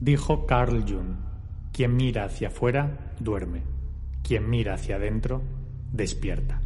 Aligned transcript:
Dijo 0.00 0.46
Carl 0.46 0.82
Jung, 0.88 1.14
quien 1.74 1.94
mira 1.94 2.24
hacia 2.24 2.48
afuera, 2.48 3.12
duerme. 3.18 3.64
Quien 4.22 4.48
mira 4.48 4.72
hacia 4.72 4.96
adentro, 4.96 5.42
despierta. 5.92 6.58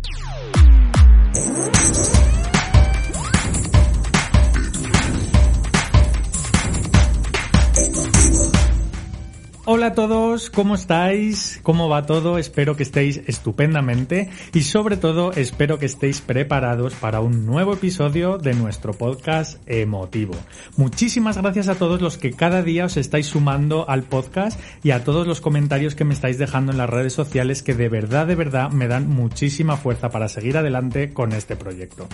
Hola 9.67 9.87
a 9.87 9.95
todos, 9.95 10.51
¿cómo 10.51 10.75
estáis? 10.75 11.59
¿Cómo 11.63 11.89
va 11.89 12.05
todo? 12.05 12.37
Espero 12.37 12.77
que 12.77 12.83
estéis 12.83 13.23
estupendamente 13.27 14.29
y 14.53 14.61
sobre 14.61 14.99
todo 14.99 15.33
espero 15.33 15.79
que 15.79 15.87
estéis 15.87 16.21
preparados 16.21 16.93
para 16.93 17.21
un 17.21 17.47
nuevo 17.47 17.73
episodio 17.73 18.37
de 18.37 18.53
nuestro 18.53 18.93
podcast 18.93 19.59
emotivo. 19.65 20.35
Muchísimas 20.77 21.39
gracias 21.39 21.69
a 21.69 21.77
todos 21.77 22.03
los 22.03 22.19
que 22.19 22.35
cada 22.35 22.63
día 22.63 22.85
os 22.85 22.99
estáis 22.99 23.25
sumando 23.25 23.89
al 23.89 24.03
podcast 24.03 24.61
y 24.83 24.91
a 24.91 25.03
todos 25.03 25.27
los 25.27 25.41
comentarios 25.41 25.95
que 25.95 26.05
me 26.05 26.13
estáis 26.13 26.37
dejando 26.37 26.73
en 26.73 26.77
las 26.77 26.91
redes 26.91 27.15
sociales 27.15 27.63
que 27.63 27.73
de 27.73 27.89
verdad, 27.89 28.27
de 28.27 28.35
verdad 28.35 28.71
me 28.71 28.87
dan 28.87 29.09
muchísima 29.09 29.79
fuerza 29.79 30.11
para 30.11 30.29
seguir 30.29 30.59
adelante 30.59 31.15
con 31.15 31.33
este 31.33 31.57
proyecto. 31.57 32.07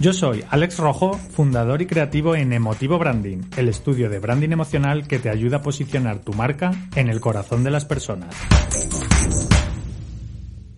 Yo 0.00 0.12
soy 0.12 0.42
Alex 0.50 0.78
Rojo, 0.80 1.14
fundador 1.14 1.82
y 1.82 1.86
creativo 1.86 2.34
en 2.34 2.52
Emotivo 2.52 2.98
Branding, 2.98 3.42
el 3.56 3.68
estudio 3.68 4.10
de 4.10 4.18
branding 4.18 4.50
emocional 4.50 5.06
que 5.06 5.20
te 5.20 5.30
ayuda 5.30 5.58
a 5.58 5.62
posicionar 5.62 6.18
tu 6.18 6.32
marca 6.32 6.72
en 6.96 7.08
el 7.08 7.20
corazón 7.20 7.62
de 7.62 7.70
las 7.70 7.84
personas. 7.84 8.34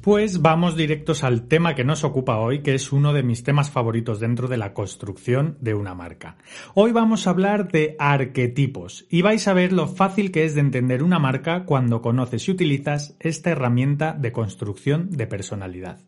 Pues 0.00 0.40
vamos 0.40 0.76
directos 0.76 1.22
al 1.22 1.48
tema 1.48 1.74
que 1.74 1.84
nos 1.84 2.02
ocupa 2.02 2.38
hoy, 2.38 2.62
que 2.62 2.74
es 2.74 2.92
uno 2.92 3.12
de 3.12 3.22
mis 3.22 3.42
temas 3.42 3.70
favoritos 3.70 4.20
dentro 4.20 4.48
de 4.48 4.56
la 4.56 4.73
construcción 4.73 5.59
de 5.60 5.74
una 5.74 5.95
marca. 5.95 6.38
Hoy 6.74 6.92
vamos 6.92 7.26
a 7.26 7.30
hablar 7.30 7.70
de 7.70 7.95
arquetipos 7.98 9.06
y 9.10 9.23
vais 9.23 9.46
a 9.48 9.54
ver 9.54 9.73
lo 9.73 9.86
fácil 9.86 10.32
que 10.32 10.45
es 10.45 10.54
de 10.54 10.60
entender 10.60 11.02
una 11.02 11.18
marca 11.18 11.64
cuando 11.64 12.00
conoces 12.00 12.48
y 12.48 12.52
utilizas 12.52 13.16
esta 13.21 13.50
herramienta 13.50 14.12
de 14.12 14.32
construcción 14.32 15.10
de 15.10 15.26
personalidad. 15.26 16.00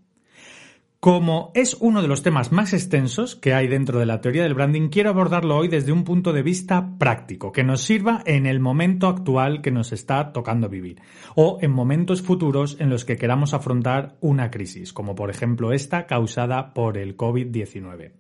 Como 1.00 1.50
es 1.54 1.78
uno 1.80 2.02
de 2.02 2.08
los 2.08 2.22
temas 2.22 2.52
más 2.52 2.74
extensos 2.74 3.34
que 3.34 3.54
hay 3.54 3.68
dentro 3.68 3.98
de 3.98 4.04
la 4.04 4.20
teoría 4.20 4.42
del 4.42 4.52
branding, 4.52 4.90
quiero 4.90 5.08
abordarlo 5.08 5.56
hoy 5.56 5.66
desde 5.66 5.92
un 5.92 6.04
punto 6.04 6.34
de 6.34 6.42
vista 6.42 6.98
práctico, 6.98 7.52
que 7.52 7.64
nos 7.64 7.80
sirva 7.80 8.22
en 8.26 8.44
el 8.44 8.60
momento 8.60 9.08
actual 9.08 9.62
que 9.62 9.70
nos 9.70 9.92
está 9.92 10.34
tocando 10.34 10.68
vivir, 10.68 11.00
o 11.34 11.56
en 11.62 11.70
momentos 11.70 12.20
futuros 12.20 12.76
en 12.80 12.90
los 12.90 13.06
que 13.06 13.16
queramos 13.16 13.54
afrontar 13.54 14.18
una 14.20 14.50
crisis, 14.50 14.92
como 14.92 15.14
por 15.14 15.30
ejemplo 15.30 15.72
esta 15.72 16.06
causada 16.06 16.74
por 16.74 16.98
el 16.98 17.16
COVID-19. 17.16 18.12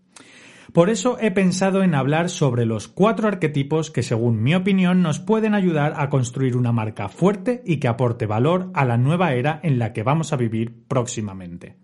Por 0.72 0.88
eso 0.88 1.18
he 1.20 1.30
pensado 1.32 1.82
en 1.82 1.94
hablar 1.94 2.30
sobre 2.30 2.64
los 2.64 2.88
cuatro 2.88 3.28
arquetipos 3.28 3.90
que, 3.90 4.02
según 4.02 4.42
mi 4.42 4.54
opinión, 4.54 5.02
nos 5.02 5.20
pueden 5.20 5.52
ayudar 5.52 5.92
a 5.96 6.08
construir 6.08 6.56
una 6.56 6.72
marca 6.72 7.10
fuerte 7.10 7.62
y 7.66 7.76
que 7.76 7.88
aporte 7.88 8.24
valor 8.24 8.70
a 8.72 8.86
la 8.86 8.96
nueva 8.96 9.34
era 9.34 9.60
en 9.62 9.78
la 9.78 9.92
que 9.92 10.02
vamos 10.02 10.32
a 10.32 10.36
vivir 10.36 10.86
próximamente. 10.88 11.79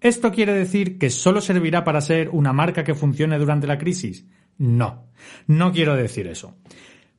¿Esto 0.00 0.30
quiere 0.30 0.52
decir 0.52 0.98
que 0.98 1.10
solo 1.10 1.40
servirá 1.40 1.82
para 1.84 2.00
ser 2.00 2.28
una 2.30 2.52
marca 2.52 2.84
que 2.84 2.94
funcione 2.94 3.38
durante 3.38 3.66
la 3.66 3.78
crisis? 3.78 4.26
No, 4.58 5.06
no 5.46 5.72
quiero 5.72 5.96
decir 5.96 6.26
eso. 6.26 6.54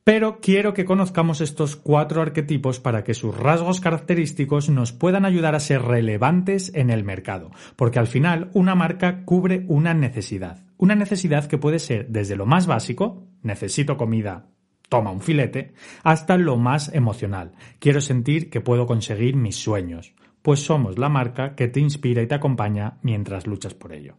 Pero 0.04 0.40
quiero 0.40 0.72
que 0.72 0.86
conozcamos 0.86 1.42
estos 1.42 1.76
cuatro 1.76 2.22
arquetipos 2.22 2.80
para 2.80 3.04
que 3.04 3.12
sus 3.12 3.36
rasgos 3.36 3.80
característicos 3.80 4.70
nos 4.70 4.92
puedan 4.92 5.26
ayudar 5.26 5.54
a 5.54 5.60
ser 5.60 5.82
relevantes 5.82 6.72
en 6.74 6.88
el 6.88 7.04
mercado, 7.04 7.50
porque 7.76 7.98
al 7.98 8.06
final 8.06 8.50
una 8.54 8.74
marca 8.74 9.24
cubre 9.24 9.66
una 9.68 9.92
necesidad. 9.92 10.64
Una 10.78 10.94
necesidad 10.94 11.46
que 11.46 11.58
puede 11.58 11.78
ser 11.80 12.08
desde 12.08 12.36
lo 12.36 12.46
más 12.46 12.66
básico, 12.66 13.26
necesito 13.42 13.98
comida, 13.98 14.46
toma 14.88 15.10
un 15.10 15.20
filete, 15.20 15.74
hasta 16.04 16.38
lo 16.38 16.56
más 16.56 16.90
emocional, 16.94 17.52
quiero 17.78 18.00
sentir 18.00 18.48
que 18.48 18.62
puedo 18.62 18.86
conseguir 18.86 19.36
mis 19.36 19.56
sueños 19.56 20.14
pues 20.48 20.60
somos 20.60 20.98
la 20.98 21.10
marca 21.10 21.54
que 21.54 21.68
te 21.68 21.78
inspira 21.78 22.22
y 22.22 22.26
te 22.26 22.34
acompaña 22.34 22.96
mientras 23.02 23.46
luchas 23.46 23.74
por 23.74 23.92
ello. 23.92 24.14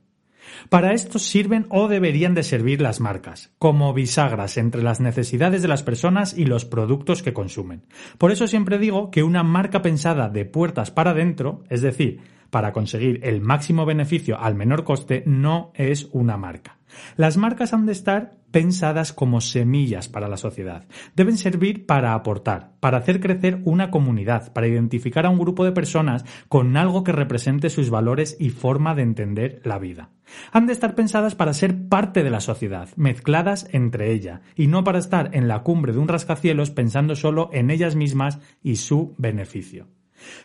Para 0.70 0.94
esto 0.94 1.18
sirven 1.18 1.66
o 1.70 1.88
deberían 1.88 2.36
de 2.36 2.44
servir 2.44 2.82
las 2.82 3.00
marcas, 3.00 3.52
como 3.58 3.96
bisagras 3.96 4.58
entre 4.58 4.84
las 4.84 5.00
necesidades 5.00 5.64
de 5.64 5.68
las 5.68 5.82
personas 5.82 6.38
y 6.38 6.46
los 6.46 6.66
productos 6.66 7.24
que 7.24 7.34
consumen. 7.34 7.82
Por 8.20 8.32
eso 8.32 8.46
siempre 8.46 8.78
digo 8.78 9.10
que 9.10 9.24
una 9.24 9.42
marca 9.42 9.82
pensada 9.82 10.30
de 10.30 10.46
puertas 10.46 10.92
para 10.92 11.12
adentro, 11.12 11.64
es 11.68 11.82
decir, 11.82 12.22
para 12.52 12.74
conseguir 12.74 13.22
el 13.24 13.42
máximo 13.42 13.88
beneficio 13.88 14.40
al 14.40 14.54
menor 14.54 14.84
coste, 14.84 15.24
no 15.26 15.72
es 15.74 16.10
una 16.12 16.38
marca. 16.38 16.79
Las 17.16 17.38
marcas 17.38 17.74
han 17.74 17.86
de 17.86 17.92
estar 17.92 18.32
pensadas 18.52 19.14
como 19.14 19.42
semillas 19.42 20.10
para 20.10 20.28
la 20.28 20.38
sociedad. 20.38 20.86
Deben 21.16 21.38
servir 21.38 21.86
para 21.86 22.14
aportar, 22.14 22.72
para 22.80 22.98
hacer 22.98 23.20
crecer 23.20 23.62
una 23.66 23.92
comunidad, 23.92 24.52
para 24.54 24.68
identificar 24.68 25.26
a 25.26 25.30
un 25.30 25.40
grupo 25.40 25.66
de 25.66 25.72
personas 25.72 26.26
con 26.48 26.76
algo 26.78 27.04
que 27.04 27.12
represente 27.12 27.70
sus 27.70 27.90
valores 27.90 28.38
y 28.40 28.50
forma 28.50 28.96
de 28.96 29.04
entender 29.04 29.62
la 29.64 29.80
vida. 29.80 30.10
Han 30.52 30.68
de 30.68 30.74
estar 30.74 30.96
pensadas 30.96 31.36
para 31.36 31.54
ser 31.54 31.88
parte 31.88 32.24
de 32.24 32.30
la 32.30 32.40
sociedad, 32.40 32.90
mezcladas 32.96 33.68
entre 33.72 34.12
ella, 34.12 34.42
y 34.56 34.68
no 34.68 34.84
para 34.84 35.00
estar 35.00 35.32
en 35.34 35.48
la 35.48 35.64
cumbre 35.64 35.94
de 35.94 36.00
un 36.00 36.08
rascacielos 36.08 36.72
pensando 36.72 37.16
solo 37.16 37.50
en 37.54 37.72
ellas 37.72 37.96
mismas 37.96 38.40
y 38.64 38.78
su 38.78 39.16
beneficio. 39.18 39.88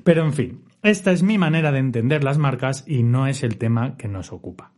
Pero 0.04 0.24
en 0.24 0.32
fin, 0.32 0.64
esta 0.82 1.12
es 1.12 1.22
mi 1.22 1.38
manera 1.38 1.72
de 1.72 1.80
entender 1.80 2.24
las 2.24 2.38
marcas 2.38 2.84
y 2.86 3.02
no 3.02 3.26
es 3.26 3.42
el 3.42 3.58
tema 3.58 3.96
que 3.96 4.08
nos 4.08 4.32
ocupa. 4.32 4.73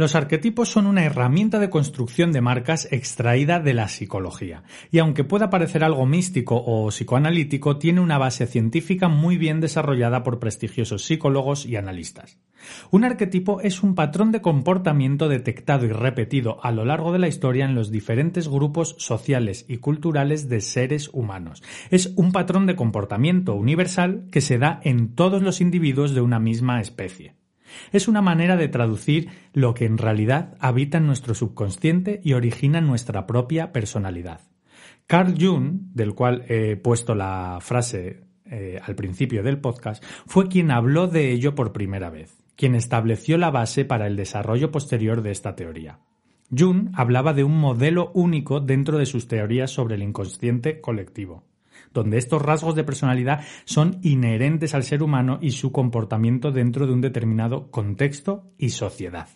Los 0.00 0.14
arquetipos 0.14 0.70
son 0.70 0.86
una 0.86 1.04
herramienta 1.04 1.58
de 1.58 1.68
construcción 1.68 2.32
de 2.32 2.40
marcas 2.40 2.88
extraída 2.90 3.60
de 3.60 3.74
la 3.74 3.86
psicología, 3.86 4.62
y 4.90 4.98
aunque 4.98 5.24
pueda 5.24 5.50
parecer 5.50 5.84
algo 5.84 6.06
místico 6.06 6.56
o 6.56 6.88
psicoanalítico, 6.88 7.76
tiene 7.76 8.00
una 8.00 8.16
base 8.16 8.46
científica 8.46 9.08
muy 9.08 9.36
bien 9.36 9.60
desarrollada 9.60 10.22
por 10.22 10.38
prestigiosos 10.38 11.04
psicólogos 11.04 11.66
y 11.66 11.76
analistas. 11.76 12.38
Un 12.90 13.04
arquetipo 13.04 13.60
es 13.60 13.82
un 13.82 13.94
patrón 13.94 14.32
de 14.32 14.40
comportamiento 14.40 15.28
detectado 15.28 15.84
y 15.84 15.90
repetido 15.90 16.64
a 16.64 16.72
lo 16.72 16.86
largo 16.86 17.12
de 17.12 17.18
la 17.18 17.28
historia 17.28 17.66
en 17.66 17.74
los 17.74 17.90
diferentes 17.90 18.48
grupos 18.48 18.96
sociales 18.96 19.66
y 19.68 19.76
culturales 19.76 20.48
de 20.48 20.62
seres 20.62 21.10
humanos. 21.12 21.62
Es 21.90 22.14
un 22.16 22.32
patrón 22.32 22.64
de 22.64 22.74
comportamiento 22.74 23.54
universal 23.54 24.28
que 24.32 24.40
se 24.40 24.56
da 24.56 24.80
en 24.82 25.14
todos 25.14 25.42
los 25.42 25.60
individuos 25.60 26.14
de 26.14 26.22
una 26.22 26.38
misma 26.38 26.80
especie. 26.80 27.39
Es 27.92 28.08
una 28.08 28.22
manera 28.22 28.56
de 28.56 28.68
traducir 28.68 29.28
lo 29.52 29.74
que 29.74 29.84
en 29.84 29.98
realidad 29.98 30.56
habita 30.60 30.98
en 30.98 31.06
nuestro 31.06 31.34
subconsciente 31.34 32.20
y 32.22 32.34
origina 32.34 32.80
nuestra 32.80 33.26
propia 33.26 33.72
personalidad. 33.72 34.40
Carl 35.06 35.34
Jung, 35.38 35.92
del 35.92 36.14
cual 36.14 36.44
he 36.48 36.76
puesto 36.76 37.14
la 37.14 37.58
frase 37.60 38.24
eh, 38.44 38.78
al 38.82 38.94
principio 38.94 39.42
del 39.42 39.58
podcast, 39.58 40.04
fue 40.26 40.48
quien 40.48 40.70
habló 40.70 41.08
de 41.08 41.32
ello 41.32 41.54
por 41.54 41.72
primera 41.72 42.10
vez, 42.10 42.36
quien 42.56 42.74
estableció 42.74 43.36
la 43.38 43.50
base 43.50 43.84
para 43.84 44.06
el 44.06 44.16
desarrollo 44.16 44.70
posterior 44.70 45.22
de 45.22 45.32
esta 45.32 45.56
teoría. 45.56 45.98
Jung 46.56 46.90
hablaba 46.94 47.32
de 47.32 47.44
un 47.44 47.58
modelo 47.58 48.10
único 48.14 48.60
dentro 48.60 48.98
de 48.98 49.06
sus 49.06 49.28
teorías 49.28 49.70
sobre 49.70 49.94
el 49.94 50.02
inconsciente 50.02 50.80
colectivo 50.80 51.44
donde 51.92 52.18
estos 52.18 52.42
rasgos 52.42 52.74
de 52.74 52.84
personalidad 52.84 53.42
son 53.64 53.98
inherentes 54.02 54.74
al 54.74 54.84
ser 54.84 55.02
humano 55.02 55.38
y 55.40 55.52
su 55.52 55.72
comportamiento 55.72 56.52
dentro 56.52 56.86
de 56.86 56.92
un 56.92 57.00
determinado 57.00 57.70
contexto 57.70 58.52
y 58.58 58.70
sociedad. 58.70 59.28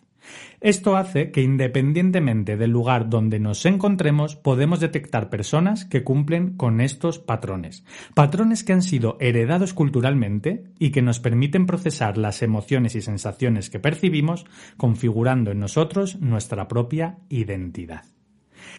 Esto 0.61 0.97
hace 0.97 1.31
que 1.31 1.43
independientemente 1.43 2.57
del 2.57 2.71
lugar 2.71 3.11
donde 3.11 3.39
nos 3.39 3.67
encontremos 3.67 4.37
podemos 4.37 4.81
detectar 4.81 5.29
personas 5.29 5.85
que 5.85 6.03
cumplen 6.03 6.57
con 6.57 6.81
estos 6.81 7.19
patrones, 7.19 7.85
patrones 8.15 8.65
que 8.65 8.73
han 8.73 8.83
sido 8.83 9.17
heredados 9.21 9.75
culturalmente 9.75 10.65
y 10.79 10.91
que 10.91 11.03
nos 11.03 11.21
permiten 11.21 11.67
procesar 11.67 12.17
las 12.17 12.43
emociones 12.43 12.95
y 12.95 13.03
sensaciones 13.03 13.71
que 13.71 13.81
percibimos, 13.81 14.47
configurando 14.77 15.51
en 15.51 15.61
nosotros 15.61 16.21
nuestra 16.21 16.69
propia 16.69 17.19
identidad. 17.29 18.14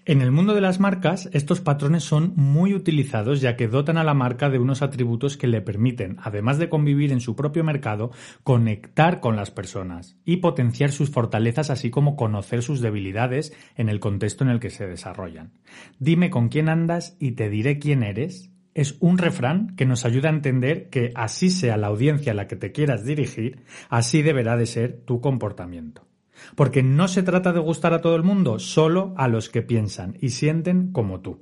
En 0.07 0.21
el 0.21 0.31
mundo 0.31 0.53
de 0.53 0.61
las 0.61 0.79
marcas, 0.79 1.31
estos 1.33 1.61
patrones 1.61 2.03
son 2.03 2.33
muy 2.35 2.75
utilizados 2.75 3.41
ya 3.41 3.55
que 3.55 3.67
dotan 3.67 3.97
a 3.97 4.03
la 4.03 4.13
marca 4.13 4.51
de 4.51 4.59
unos 4.59 4.83
atributos 4.83 5.35
que 5.35 5.47
le 5.47 5.61
permiten, 5.61 6.17
además 6.21 6.59
de 6.59 6.69
convivir 6.69 7.11
en 7.11 7.21
su 7.21 7.35
propio 7.35 7.63
mercado, 7.63 8.11
conectar 8.43 9.19
con 9.19 9.35
las 9.35 9.49
personas 9.49 10.15
y 10.23 10.37
potenciar 10.37 10.91
sus 10.91 11.09
fortalezas 11.09 11.71
así 11.71 11.89
como 11.89 12.15
conocer 12.15 12.61
sus 12.61 12.81
debilidades 12.81 13.51
en 13.75 13.89
el 13.89 13.99
contexto 13.99 14.43
en 14.43 14.51
el 14.51 14.59
que 14.59 14.69
se 14.69 14.85
desarrollan. 14.85 15.53
Dime 15.97 16.29
con 16.29 16.49
quién 16.49 16.69
andas 16.69 17.17
y 17.19 17.31
te 17.31 17.49
diré 17.49 17.79
quién 17.79 18.03
eres 18.03 18.51
es 18.75 18.97
un 18.99 19.17
refrán 19.17 19.75
que 19.75 19.87
nos 19.87 20.05
ayuda 20.05 20.29
a 20.29 20.33
entender 20.33 20.89
que 20.91 21.13
así 21.15 21.49
sea 21.49 21.77
la 21.77 21.87
audiencia 21.87 22.33
a 22.33 22.35
la 22.35 22.47
que 22.47 22.57
te 22.57 22.71
quieras 22.71 23.05
dirigir, 23.05 23.63
así 23.89 24.21
deberá 24.21 24.55
de 24.55 24.67
ser 24.67 25.01
tu 25.03 25.19
comportamiento. 25.19 26.05
Porque 26.55 26.83
no 26.83 27.07
se 27.07 27.23
trata 27.23 27.53
de 27.53 27.59
gustar 27.59 27.93
a 27.93 28.01
todo 28.01 28.15
el 28.15 28.23
mundo, 28.23 28.59
solo 28.59 29.13
a 29.17 29.27
los 29.27 29.49
que 29.49 29.61
piensan 29.61 30.17
y 30.21 30.29
sienten 30.29 30.91
como 30.91 31.21
tú. 31.21 31.39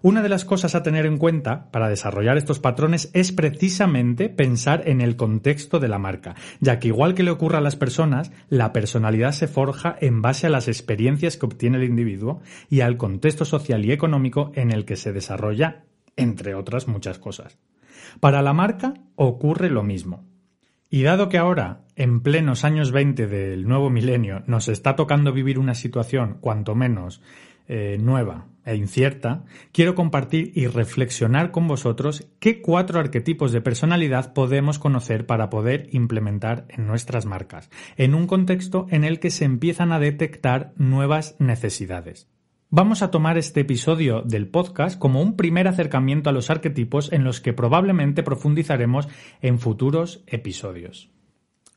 Una 0.00 0.22
de 0.22 0.28
las 0.28 0.44
cosas 0.44 0.76
a 0.76 0.82
tener 0.84 1.06
en 1.06 1.18
cuenta 1.18 1.70
para 1.72 1.88
desarrollar 1.88 2.36
estos 2.36 2.60
patrones 2.60 3.10
es 3.14 3.32
precisamente 3.32 4.28
pensar 4.28 4.86
en 4.86 5.00
el 5.00 5.16
contexto 5.16 5.80
de 5.80 5.88
la 5.88 5.98
marca, 5.98 6.36
ya 6.60 6.78
que 6.78 6.88
igual 6.88 7.14
que 7.14 7.24
le 7.24 7.32
ocurre 7.32 7.58
a 7.58 7.62
las 7.62 7.74
personas, 7.74 8.30
la 8.48 8.72
personalidad 8.72 9.32
se 9.32 9.48
forja 9.48 9.96
en 10.00 10.22
base 10.22 10.46
a 10.46 10.50
las 10.50 10.68
experiencias 10.68 11.36
que 11.36 11.46
obtiene 11.46 11.78
el 11.78 11.84
individuo 11.84 12.40
y 12.70 12.80
al 12.80 12.96
contexto 12.96 13.44
social 13.44 13.84
y 13.84 13.90
económico 13.90 14.52
en 14.54 14.70
el 14.70 14.84
que 14.84 14.96
se 14.96 15.12
desarrolla, 15.12 15.84
entre 16.16 16.54
otras 16.54 16.86
muchas 16.86 17.18
cosas. 17.18 17.58
Para 18.20 18.40
la 18.40 18.52
marca 18.52 18.94
ocurre 19.16 19.68
lo 19.68 19.82
mismo. 19.82 20.24
Y 20.90 21.02
dado 21.02 21.28
que 21.28 21.36
ahora, 21.36 21.82
en 21.96 22.20
plenos 22.20 22.64
años 22.64 22.92
20 22.92 23.26
del 23.26 23.68
nuevo 23.68 23.90
milenio, 23.90 24.42
nos 24.46 24.68
está 24.68 24.96
tocando 24.96 25.32
vivir 25.32 25.58
una 25.58 25.74
situación 25.74 26.38
cuanto 26.40 26.74
menos 26.74 27.20
eh, 27.70 27.98
nueva 28.00 28.46
e 28.64 28.76
incierta, 28.76 29.44
quiero 29.72 29.94
compartir 29.94 30.52
y 30.54 30.66
reflexionar 30.66 31.50
con 31.50 31.68
vosotros 31.68 32.26
qué 32.38 32.62
cuatro 32.62 33.00
arquetipos 33.00 33.52
de 33.52 33.60
personalidad 33.60 34.32
podemos 34.32 34.78
conocer 34.78 35.26
para 35.26 35.50
poder 35.50 35.88
implementar 35.92 36.64
en 36.70 36.86
nuestras 36.86 37.26
marcas, 37.26 37.68
en 37.98 38.14
un 38.14 38.26
contexto 38.26 38.86
en 38.88 39.04
el 39.04 39.20
que 39.20 39.30
se 39.30 39.44
empiezan 39.44 39.92
a 39.92 39.98
detectar 39.98 40.72
nuevas 40.76 41.36
necesidades. 41.38 42.28
Vamos 42.70 43.00
a 43.00 43.10
tomar 43.10 43.38
este 43.38 43.60
episodio 43.60 44.20
del 44.20 44.46
podcast 44.46 44.98
como 44.98 45.22
un 45.22 45.36
primer 45.36 45.68
acercamiento 45.68 46.28
a 46.28 46.34
los 46.34 46.50
arquetipos 46.50 47.10
en 47.14 47.24
los 47.24 47.40
que 47.40 47.54
probablemente 47.54 48.22
profundizaremos 48.22 49.08
en 49.40 49.58
futuros 49.58 50.22
episodios. 50.26 51.08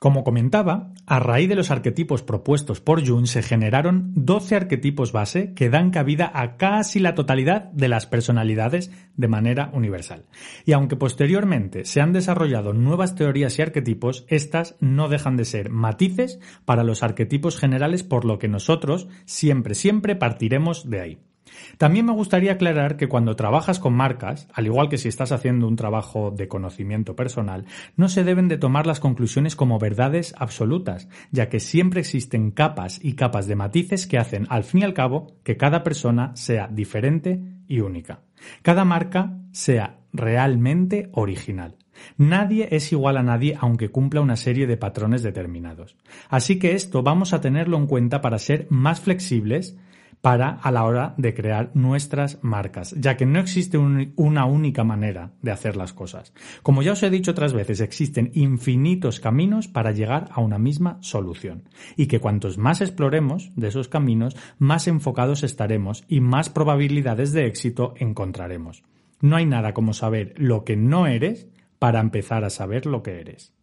Como 0.01 0.24
comentaba, 0.24 0.89
a 1.06 1.19
raíz 1.19 1.48
de 1.48 1.53
los 1.53 1.69
arquetipos 1.69 2.24
propuestos 2.24 2.81
por 2.81 3.07
Jung 3.07 3.27
se 3.27 3.44
generaron 3.44 4.12
12 4.15 4.56
arquetipos 4.56 5.12
base 5.12 5.53
que 5.53 5.69
dan 5.69 5.92
cabida 5.92 6.31
a 6.33 6.57
casi 6.57 7.00
la 7.00 7.13
totalidad 7.13 7.65
de 7.65 7.88
las 7.88 8.07
personalidades 8.07 8.89
de 9.15 9.27
manera 9.27 9.69
universal. 9.75 10.25
Y 10.65 10.71
aunque 10.71 10.95
posteriormente 10.95 11.86
se 11.86 12.01
han 12.01 12.13
desarrollado 12.13 12.74
nuevas 12.74 13.13
teorías 13.13 13.59
y 13.59 13.62
arquetipos, 13.62 14.25
estas 14.27 14.75
no 14.80 15.07
dejan 15.07 15.38
de 15.38 15.45
ser 15.45 15.69
matices 15.69 16.39
para 16.65 16.83
los 16.83 17.03
arquetipos 17.03 17.59
generales 17.59 18.01
por 18.01 18.25
lo 18.25 18.39
que 18.39 18.48
nosotros 18.48 19.07
siempre, 19.25 19.75
siempre 19.75 20.15
partiremos 20.15 20.89
de 20.89 21.00
ahí. 21.00 21.31
También 21.77 22.06
me 22.06 22.13
gustaría 22.13 22.53
aclarar 22.53 22.98
que 22.98 23.07
cuando 23.07 23.36
trabajas 23.36 23.80
con 23.80 23.94
marcas, 23.94 24.48
al 24.53 24.65
igual 24.65 24.89
que 24.89 24.98
si 24.98 25.07
estás 25.07 25.31
haciendo 25.31 25.68
un 25.68 25.75
trabajo 25.75 26.31
de 26.31 26.48
conocimiento 26.48 27.15
personal, 27.15 27.65
no 27.95 28.09
se 28.09 28.24
deben 28.24 28.48
de 28.48 28.57
tomar 28.57 28.88
las 28.88 29.00
conclusiones 29.00 29.56
como 29.56 29.80
verdades 29.80 30.33
absolutas, 30.38 31.09
ya 31.31 31.50
que 31.50 31.59
siempre 31.59 32.01
existen 32.01 32.51
capas 32.51 33.00
y 33.03 33.13
capas 33.13 33.48
de 33.48 33.56
matices 33.56 34.07
que 34.07 34.18
hacen, 34.18 34.48
al 34.50 34.63
fin 34.63 34.81
y 34.81 34.83
al 34.83 34.94
cabo, 34.94 35.36
que 35.44 35.57
cada 35.57 35.83
persona 35.83 36.36
sea 36.36 36.68
diferente 36.68 37.42
y 37.68 37.80
única. 37.80 38.21
Cada 38.62 38.86
marca 38.86 39.38
sea 39.51 40.00
realmente 40.13 41.09
original. 41.13 41.77
Nadie 42.18 42.69
es 42.71 42.92
igual 42.92 43.18
a 43.18 43.24
nadie 43.24 43.57
aunque 43.59 43.89
cumpla 43.89 44.21
una 44.21 44.36
serie 44.36 44.68
de 44.68 44.77
patrones 44.77 45.24
determinados. 45.24 45.98
Así 46.30 46.57
que 46.57 46.74
esto 46.74 47.03
vamos 47.03 47.33
a 47.33 47.42
tenerlo 47.42 47.77
en 47.77 47.88
cuenta 47.88 48.21
para 48.21 48.39
ser 48.39 48.68
más 48.69 49.01
flexibles 49.01 49.77
para 50.21 50.50
a 50.50 50.71
la 50.71 50.83
hora 50.85 51.15
de 51.18 51.33
crear 51.33 51.71
nuestras 51.73 52.39
marcas, 52.44 52.95
ya 52.97 53.18
que 53.18 53.25
no 53.25 53.39
existe 53.39 53.77
una 53.77 54.45
única 54.45 54.83
manera 54.83 55.31
de 55.41 55.51
hacer 55.51 55.75
las 55.75 55.94
cosas. 55.94 56.33
Como 56.62 56.83
ya 56.83 56.94
os 56.94 57.03
he 57.03 57.09
dicho 57.09 57.31
otras 57.31 57.53
veces, 57.53 57.81
existen 57.81 58.31
infinitos 58.33 59.19
caminos 59.19 59.68
para 59.68 59.91
llegar 59.91 60.29
a 60.31 60.41
una 60.41 60.59
misma 60.59 61.00
solución, 61.01 61.63
y 61.97 62.06
que 62.06 62.19
cuantos 62.19 62.57
más 62.57 62.81
exploremos 62.81 63.51
de 63.56 63.69
esos 63.69 63.88
caminos, 63.88 64.38
más 64.59 64.88
enfocados 64.88 65.44
estaremos 65.44 66.06
y 66.07 66.21
más 66.21 66.50
probabilidades 66.50 67.33
de 67.33 67.47
éxito 67.47 67.95
encontraremos. 67.97 68.83
No 69.21 69.35
hay 69.35 69.45
nada 69.45 69.74
como 69.74 69.94
saber 69.94 70.33
lo 70.38 70.63
que 70.63 70.75
no 70.75 71.07
eres 71.07 71.47
para 71.79 72.00
empezar 72.00 72.44
a 72.44 72.50
saber 72.50 72.85
lo 72.85 73.01
que 73.01 73.19
eres. 73.19 73.53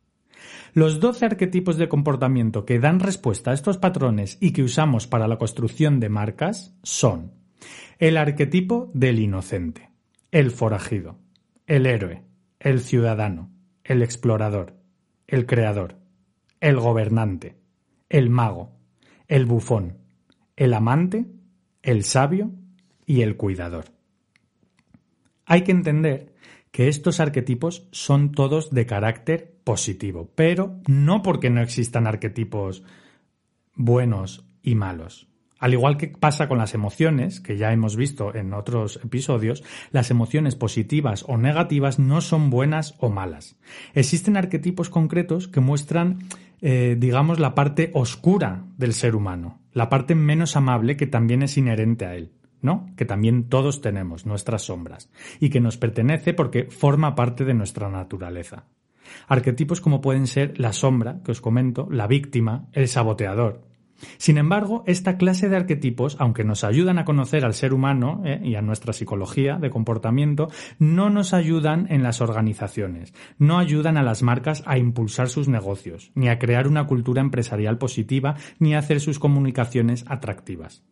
Los 0.75 1.01
12 1.01 1.27
arquetipos 1.27 1.77
de 1.77 1.89
comportamiento 1.89 2.65
que 2.65 2.79
dan 2.79 3.01
respuesta 3.01 3.51
a 3.51 3.55
estos 3.55 3.79
patrones 3.79 4.39
y 4.41 4.53
que 4.53 4.63
usamos 4.63 5.07
para 5.07 5.29
la 5.29 5.39
construcción 5.39 6.01
de 6.01 6.09
marcas 6.09 6.77
son 6.83 7.33
el 7.99 8.17
arquetipo 8.17 8.91
del 8.95 9.19
inocente, 9.19 9.91
el 10.31 10.51
forajido, 10.51 11.19
el 11.67 11.87
héroe, 11.87 12.23
el 12.61 12.81
ciudadano, 12.81 13.51
el 13.83 14.03
explorador, 14.03 14.77
el 15.27 15.47
creador, 15.47 15.97
el 16.61 16.77
gobernante, 16.79 17.57
el 18.09 18.31
mago, 18.31 18.73
el 19.27 19.47
bufón, 19.47 19.99
el 20.57 20.75
amante, 20.75 21.27
el 21.83 22.05
sabio 22.05 22.53
y 23.07 23.23
el 23.23 23.37
cuidador. 23.37 23.87
Hay 25.47 25.63
que 25.63 25.73
entender 25.73 26.28
que 26.71 26.89
estos 26.89 27.21
arquetipos 27.21 27.89
son 27.93 28.33
todos 28.33 28.71
de 28.71 28.87
carácter 28.87 29.55
positivo, 29.65 30.31
pero 30.35 30.81
no 30.87 31.23
porque 31.23 31.51
no 31.51 31.61
existan 31.61 32.07
arquetipos 32.07 32.83
buenos 33.75 34.45
y 34.63 34.75
malos. 34.75 35.29
Al 35.59 35.73
igual 35.73 35.97
que 35.97 36.09
pasa 36.09 36.47
con 36.47 36.59
las 36.59 36.75
emociones, 36.75 37.41
que 37.41 37.57
ya 37.57 37.73
hemos 37.73 37.97
visto 37.97 38.35
en 38.35 38.55
otros 38.55 39.01
episodios, 39.03 39.65
las 39.91 40.11
emociones 40.11 40.55
positivas 40.55 41.25
o 41.27 41.37
negativas 41.37 41.99
no 41.99 42.21
son 42.21 42.49
buenas 42.49 42.95
o 42.99 43.09
malas. 43.09 43.57
Existen 43.95 44.37
arquetipos 44.37 44.89
concretos 44.89 45.49
que 45.49 45.61
muestran, 45.61 46.21
eh, 46.61 46.97
digamos, 46.99 47.41
la 47.41 47.57
parte 47.57 47.91
oscura 47.95 48.67
del 48.77 48.95
ser 48.95 49.17
humano, 49.17 49.61
la 49.73 49.89
parte 49.89 50.15
menos 50.15 50.55
amable 50.55 50.97
que 50.97 51.09
también 51.09 51.43
es 51.43 51.57
inherente 51.59 52.07
a 52.07 52.15
él. 52.15 52.33
¿No? 52.63 52.87
Que 52.97 53.05
también 53.05 53.49
todos 53.49 53.81
tenemos 53.81 54.27
nuestras 54.27 54.63
sombras 54.63 55.11
y 55.41 55.51
que 55.51 55.61
nos 55.61 55.77
pertenece 55.77 56.35
porque 56.35 56.65
forma 56.65 57.15
parte 57.15 57.45
de 57.45 57.55
nuestra 57.55 57.89
naturaleza. 57.89 58.65
Arquetipos 59.27 59.81
como 59.81 60.01
pueden 60.01 60.27
ser 60.27 60.59
la 60.59 60.73
sombra, 60.73 61.21
que 61.25 61.33
os 61.33 61.41
comento, 61.41 61.89
la 61.91 62.07
víctima, 62.07 62.67
el 62.73 62.89
saboteador. 62.89 63.69
Sin 64.17 64.39
embargo, 64.39 64.85
esta 64.87 65.17
clase 65.17 65.49
de 65.49 65.57
arquetipos, 65.57 66.17
aunque 66.21 66.45
nos 66.45 66.63
ayudan 66.63 66.99
a 66.99 67.05
conocer 67.05 67.45
al 67.45 67.55
ser 67.55 67.75
humano 67.75 68.23
¿eh? 68.25 68.41
y 68.45 68.55
a 68.55 68.63
nuestra 68.63 68.93
psicología 68.93 69.59
de 69.59 69.71
comportamiento, 69.71 70.49
no 70.79 71.11
nos 71.11 71.35
ayudan 71.35 71.87
en 71.91 72.05
las 72.05 72.21
organizaciones, 72.21 73.13
no 73.39 73.59
ayudan 73.59 73.97
a 73.97 74.05
las 74.05 74.23
marcas 74.23 74.63
a 74.67 74.79
impulsar 74.79 75.29
sus 75.29 75.49
negocios, 75.49 76.13
ni 76.15 76.29
a 76.29 76.39
crear 76.39 76.69
una 76.69 76.87
cultura 76.87 77.21
empresarial 77.21 77.79
positiva, 77.79 78.37
ni 78.61 78.75
a 78.75 78.79
hacer 78.79 79.01
sus 79.01 79.19
comunicaciones 79.19 80.05
atractivas. 80.07 80.85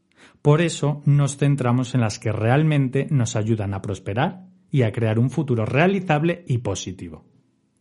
Por 0.47 0.63
eso 0.63 1.03
nos 1.07 1.39
centramos 1.39 1.97
en 1.97 2.03
las 2.03 2.21
que 2.21 2.31
realmente 2.31 3.09
nos 3.11 3.35
ayudan 3.35 3.75
a 3.75 3.83
prosperar 3.83 4.47
y 4.71 4.83
a 4.83 4.93
crear 4.93 5.19
un 5.19 5.29
futuro 5.29 5.67
realizable 5.67 6.45
y 6.47 6.59
positivo. 6.59 7.25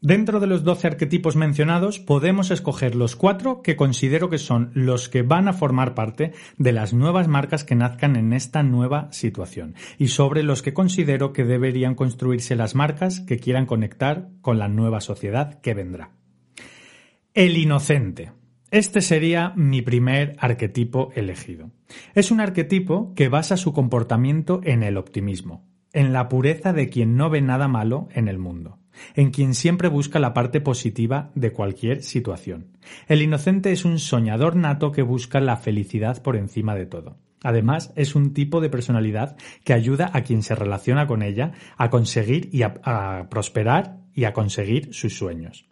Dentro 0.02 0.40
de 0.40 0.48
los 0.48 0.64
12 0.64 0.88
arquetipos 0.88 1.36
mencionados 1.36 2.00
podemos 2.00 2.50
escoger 2.50 2.96
los 2.96 3.16
cuatro 3.16 3.62
que 3.62 3.76
considero 3.76 4.32
que 4.32 4.40
son 4.40 4.72
los 4.74 5.10
que 5.10 5.22
van 5.22 5.48
a 5.48 5.54
formar 5.54 5.94
parte 5.94 6.34
de 6.58 6.72
las 6.72 6.92
nuevas 6.92 7.28
marcas 7.28 7.64
que 7.64 7.76
nazcan 7.76 8.16
en 8.16 8.34
esta 8.34 8.64
nueva 8.64 9.10
situación 9.12 9.76
y 10.00 10.08
sobre 10.08 10.42
los 10.42 10.64
que 10.64 10.74
considero 10.74 11.34
que 11.34 11.44
deberían 11.44 11.94
construirse 11.94 12.56
las 12.56 12.74
marcas 12.74 13.20
que 13.20 13.38
quieran 13.38 13.68
conectar 13.68 14.30
con 14.42 14.58
la 14.58 14.70
nueva 14.70 15.02
sociedad 15.02 15.62
que 15.62 15.76
vendrá. 15.76 16.14
El 17.36 17.58
inocente. 17.58 18.32
Este 18.72 19.02
sería 19.02 19.54
mi 19.56 19.82
primer 19.82 20.36
arquetipo 20.40 21.12
elegido. 21.16 21.72
Es 22.16 22.32
un 22.32 22.42
arquetipo 22.42 23.14
que 23.16 23.30
basa 23.30 23.58
su 23.58 23.74
comportamiento 23.74 24.60
en 24.64 24.82
el 24.82 24.98
optimismo, 24.98 25.68
en 25.94 26.14
la 26.14 26.28
pureza 26.30 26.74
de 26.74 26.90
quien 26.90 27.16
no 27.16 27.30
ve 27.30 27.42
nada 27.42 27.68
malo 27.68 28.10
en 28.12 28.28
el 28.28 28.40
mundo, 28.40 28.80
en 29.14 29.30
quien 29.30 29.54
siempre 29.54 29.88
busca 29.88 30.20
la 30.20 30.34
parte 30.34 30.62
positiva 30.62 31.32
de 31.36 31.52
cualquier 31.52 32.02
situación. 32.02 32.78
El 33.08 33.22
inocente 33.22 33.72
es 33.72 33.86
un 33.86 34.00
soñador 34.00 34.56
nato 34.56 34.92
que 34.92 35.04
busca 35.04 35.40
la 35.40 35.58
felicidad 35.58 36.22
por 36.22 36.36
encima 36.36 36.76
de 36.76 36.88
todo. 36.88 37.18
Además, 37.44 37.94
es 37.96 38.16
un 38.16 38.34
tipo 38.34 38.60
de 38.60 38.70
personalidad 38.70 39.38
que 39.64 39.74
ayuda 39.74 40.10
a 40.12 40.24
quien 40.24 40.42
se 40.42 40.56
relaciona 40.56 41.06
con 41.06 41.22
ella 41.22 41.52
a 41.78 41.92
conseguir 41.92 42.50
y 42.52 42.64
a, 42.64 43.28
prosperar 43.30 44.00
y 44.16 44.24
a 44.24 44.34
conseguir 44.34 44.92
sus 44.96 45.16
sueños. 45.16 45.68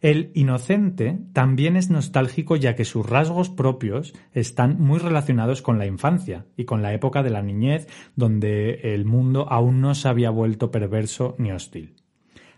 El 0.00 0.30
inocente 0.34 1.18
también 1.32 1.76
es 1.76 1.90
nostálgico 1.90 2.56
ya 2.56 2.74
que 2.74 2.86
sus 2.86 3.06
rasgos 3.06 3.50
propios 3.50 4.14
están 4.32 4.80
muy 4.80 4.98
relacionados 4.98 5.60
con 5.60 5.78
la 5.78 5.86
infancia 5.86 6.46
y 6.56 6.64
con 6.64 6.80
la 6.80 6.94
época 6.94 7.22
de 7.22 7.30
la 7.30 7.42
niñez 7.42 7.86
donde 8.16 8.94
el 8.94 9.04
mundo 9.04 9.46
aún 9.50 9.80
no 9.80 9.94
se 9.94 10.08
había 10.08 10.30
vuelto 10.30 10.70
perverso 10.70 11.34
ni 11.38 11.52
hostil. 11.52 11.96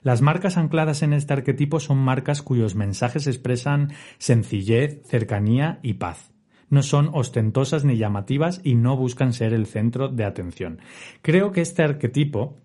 Las 0.02 0.20
marcas 0.20 0.56
ancladas 0.56 1.02
en 1.02 1.12
este 1.12 1.32
arquetipo 1.32 1.78
son 1.80 1.98
marcas 1.98 2.42
cuyos 2.42 2.74
mensajes 2.74 3.26
expresan 3.26 3.92
sencillez, 4.18 5.02
cercanía 5.04 5.78
y 5.82 5.94
paz. 5.94 6.32
No 6.70 6.82
son 6.82 7.10
ostentosas 7.12 7.84
ni 7.84 7.96
llamativas 7.96 8.60
y 8.64 8.74
no 8.74 8.96
buscan 8.96 9.32
ser 9.32 9.52
el 9.52 9.66
centro 9.66 10.08
de 10.08 10.24
atención. 10.24 10.80
Creo 11.20 11.52
que 11.52 11.60
este 11.60 11.82
arquetipo 11.82 12.58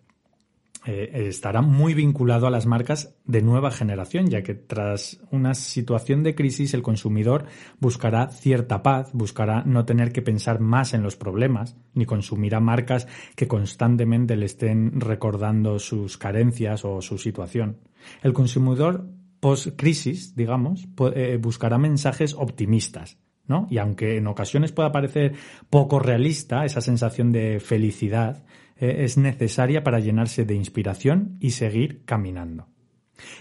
eh, 0.88 1.28
estará 1.28 1.62
muy 1.62 1.94
vinculado 1.94 2.48
a 2.48 2.50
las 2.50 2.66
marcas 2.66 3.14
de 3.26 3.42
nueva 3.42 3.72
generación, 3.72 4.30
ya 4.30 4.42
que 4.42 4.54
tras 4.54 5.20
una 5.32 5.54
situación 5.54 6.24
de 6.24 6.34
crisis 6.34 6.74
el 6.74 6.82
consumidor 6.82 7.44
buscará 7.80 8.30
cierta 8.30 8.84
paz, 8.84 9.10
buscará 9.12 9.64
no 9.66 9.84
tener 9.84 10.14
que 10.14 10.22
pensar 10.22 10.62
más 10.62 10.94
en 10.94 11.04
los 11.04 11.18
problemas, 11.18 11.76
ni 11.94 12.06
consumirá 12.06 12.62
marcas 12.62 13.06
que 13.36 13.50
constantemente 13.50 14.38
le 14.38 14.46
estén 14.46 15.02
recordando 15.02 15.78
sus 15.78 16.18
carencias 16.18 16.86
o 16.86 17.02
su 17.02 17.18
situación. 17.18 17.80
El 18.24 18.32
consumidor 18.32 19.10
post-crisis, 19.42 20.38
digamos, 20.38 20.88
eh, 21.16 21.38
buscará 21.42 21.78
mensajes 21.78 22.34
optimistas, 22.34 23.18
¿no? 23.46 23.68
Y 23.70 23.78
aunque 23.78 24.16
en 24.16 24.28
ocasiones 24.28 24.72
pueda 24.72 24.94
parecer 24.94 25.34
poco 25.70 26.00
realista 26.00 26.64
esa 26.64 26.80
sensación 26.80 27.34
de 27.34 27.60
felicidad, 27.60 28.46
es 28.80 29.18
necesaria 29.18 29.84
para 29.84 30.00
llenarse 30.00 30.46
de 30.46 30.56
inspiración 30.56 31.38
y 31.40 31.52
seguir 31.52 32.04
caminando. 32.06 32.68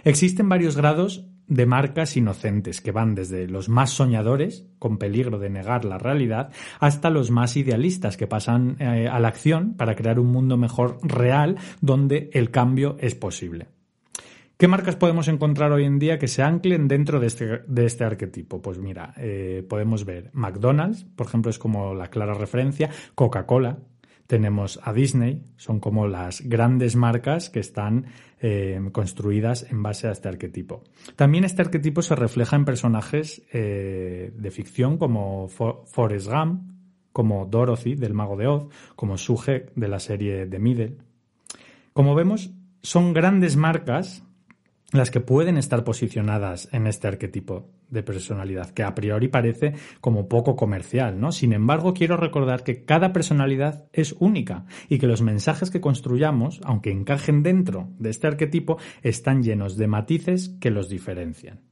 Existen 0.05 0.49
varios 0.49 0.76
grados 0.76 1.26
de 1.49 1.66
marcas 1.66 2.16
inocentes 2.16 2.81
que 2.81 2.93
van 2.93 3.14
desde 3.14 3.47
los 3.47 3.69
más 3.69 3.90
soñadores, 3.90 4.66
con 4.78 4.99
peligro 4.99 5.38
de 5.38 5.50
negar 5.50 5.85
la 5.85 5.99
realidad, 5.99 6.50
hasta 6.81 7.11
los 7.11 7.31
más 7.31 7.57
idealistas 7.57 8.16
que 8.16 8.26
pasan 8.26 8.76
eh, 8.81 9.09
a 9.09 9.21
la 9.21 9.28
acción 9.28 9.75
para 9.75 9.95
crear 9.95 10.19
un 10.19 10.28
mundo 10.28 10.57
mejor 10.57 10.99
real 11.02 11.57
donde 11.81 12.31
el 12.33 12.50
cambio 12.50 12.97
es 13.00 13.14
posible. 13.14 13.69
¿Qué 14.59 14.69
marcas 14.69 14.97
podemos 14.97 15.28
encontrar 15.28 15.71
hoy 15.71 15.85
en 15.85 15.99
día 15.99 16.19
que 16.19 16.28
se 16.28 16.43
anclen 16.43 16.88
dentro 16.88 17.21
de 17.21 17.26
este, 17.26 17.62
este 17.76 18.05
arquetipo? 18.05 18.62
Pues 18.62 18.78
mira, 18.78 19.12
eh, 19.19 19.64
podemos 19.69 20.07
ver 20.07 20.31
McDonald's, 20.33 21.05
por 21.05 21.26
ejemplo, 21.26 21.50
es 21.50 21.59
como 21.59 21.95
la 21.95 22.09
clara 22.09 22.33
referencia, 22.33 22.88
Coca-Cola, 23.14 23.81
tenemos 24.26 24.80
a 24.83 24.92
Disney, 24.92 25.45
son 25.56 25.80
como 25.80 26.06
las 26.06 26.42
grandes 26.42 26.97
marcas 26.97 27.50
que 27.50 27.61
están 27.61 28.06
eh, 28.40 28.80
construidas 28.92 29.66
en 29.71 29.83
base 29.83 30.09
a 30.09 30.12
este 30.12 30.28
arquetipo. 30.28 30.83
También 31.14 31.45
este 31.45 31.62
arquetipo 31.62 32.02
se 32.02 32.16
refleja 32.16 32.56
en 32.56 32.64
personajes 32.64 33.42
eh, 33.52 34.33
de 34.35 34.50
ficción 34.50 34.99
como 34.99 35.49
Forrest 35.49 36.28
Gump, 36.28 36.62
como 37.12 37.47
Dorothy 37.47 37.95
del 37.95 38.14
Mago 38.14 38.37
de 38.37 38.47
Oz, 38.47 38.68
como 38.95 39.16
Suge 39.16 39.66
de 39.75 39.88
la 39.88 40.00
serie 40.00 40.47
The 40.47 40.59
Middle. 40.59 40.97
Como 41.92 42.14
vemos, 42.14 42.50
son 42.83 43.14
grandes 43.14 43.56
marcas 43.56 44.25
las 44.93 45.11
que 45.11 45.21
pueden 45.21 45.57
estar 45.57 45.85
posicionadas 45.85 46.69
en 46.73 46.87
este 46.87 47.09
arquetipo 47.09 47.71
de 47.90 48.02
personalidad, 48.02 48.71
que 48.71 48.83
a 48.83 48.95
priori 48.95 49.28
parece 49.28 49.75
como 50.00 50.28
poco 50.28 50.55
comercial, 50.55 51.21
¿no? 51.21 51.33
Sin 51.33 51.52
embargo, 51.52 51.93
quiero 51.93 52.16
recordar 52.16 52.62
que 52.62 52.85
cada 52.85 53.12
personalidad 53.12 53.88
es 53.93 54.14
única 54.19 54.64
y 54.88 54.99
que 54.99 55.07
los 55.07 55.23
mensajes 55.23 55.71
que 55.71 55.81
construyamos, 55.81 56.61
aunque 56.64 56.90
encajen 56.90 57.43
dentro 57.43 57.88
de 57.99 58.11
este 58.11 58.26
arquetipo, 58.26 58.78
están 59.02 59.43
llenos 59.43 59.76
de 59.76 59.88
matices 59.88 60.50
que 60.61 60.71
los 60.71 60.88
diferencian. 60.88 61.62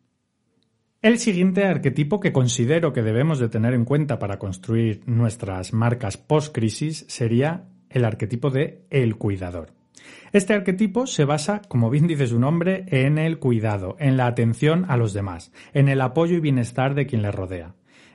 El 1.02 1.18
siguiente 1.18 1.64
arquetipo 1.64 2.18
que 2.18 2.32
considero 2.32 2.92
que 2.92 3.02
debemos 3.02 3.38
de 3.38 3.50
tener 3.50 3.74
en 3.74 3.84
cuenta 3.84 4.18
para 4.18 4.38
construir 4.38 5.02
nuestras 5.06 5.74
marcas 5.74 6.16
post-crisis 6.16 7.04
sería 7.08 7.68
el 7.90 8.04
arquetipo 8.06 8.50
de 8.50 8.86
el 8.90 9.16
cuidador. 9.16 9.83
Este 10.32 10.54
arquetipo 10.54 11.06
se 11.06 11.24
basa, 11.24 11.62
como 11.68 11.90
bien 11.90 12.06
dice 12.06 12.26
su 12.26 12.38
nombre, 12.38 12.84
en 12.88 13.18
el 13.18 13.38
cuidado, 13.38 13.96
en 13.98 14.16
la 14.16 14.26
atención 14.26 14.84
a 14.88 14.96
los 14.96 15.12
demás, 15.12 15.52
en 15.72 15.88
el 15.88 16.00
apoyo 16.00 16.36
y 16.36 16.40
bienestar 16.40 16.94
de 16.94 17.06
quien 17.06 17.22
le 17.22 17.30
rodea. 17.30 17.74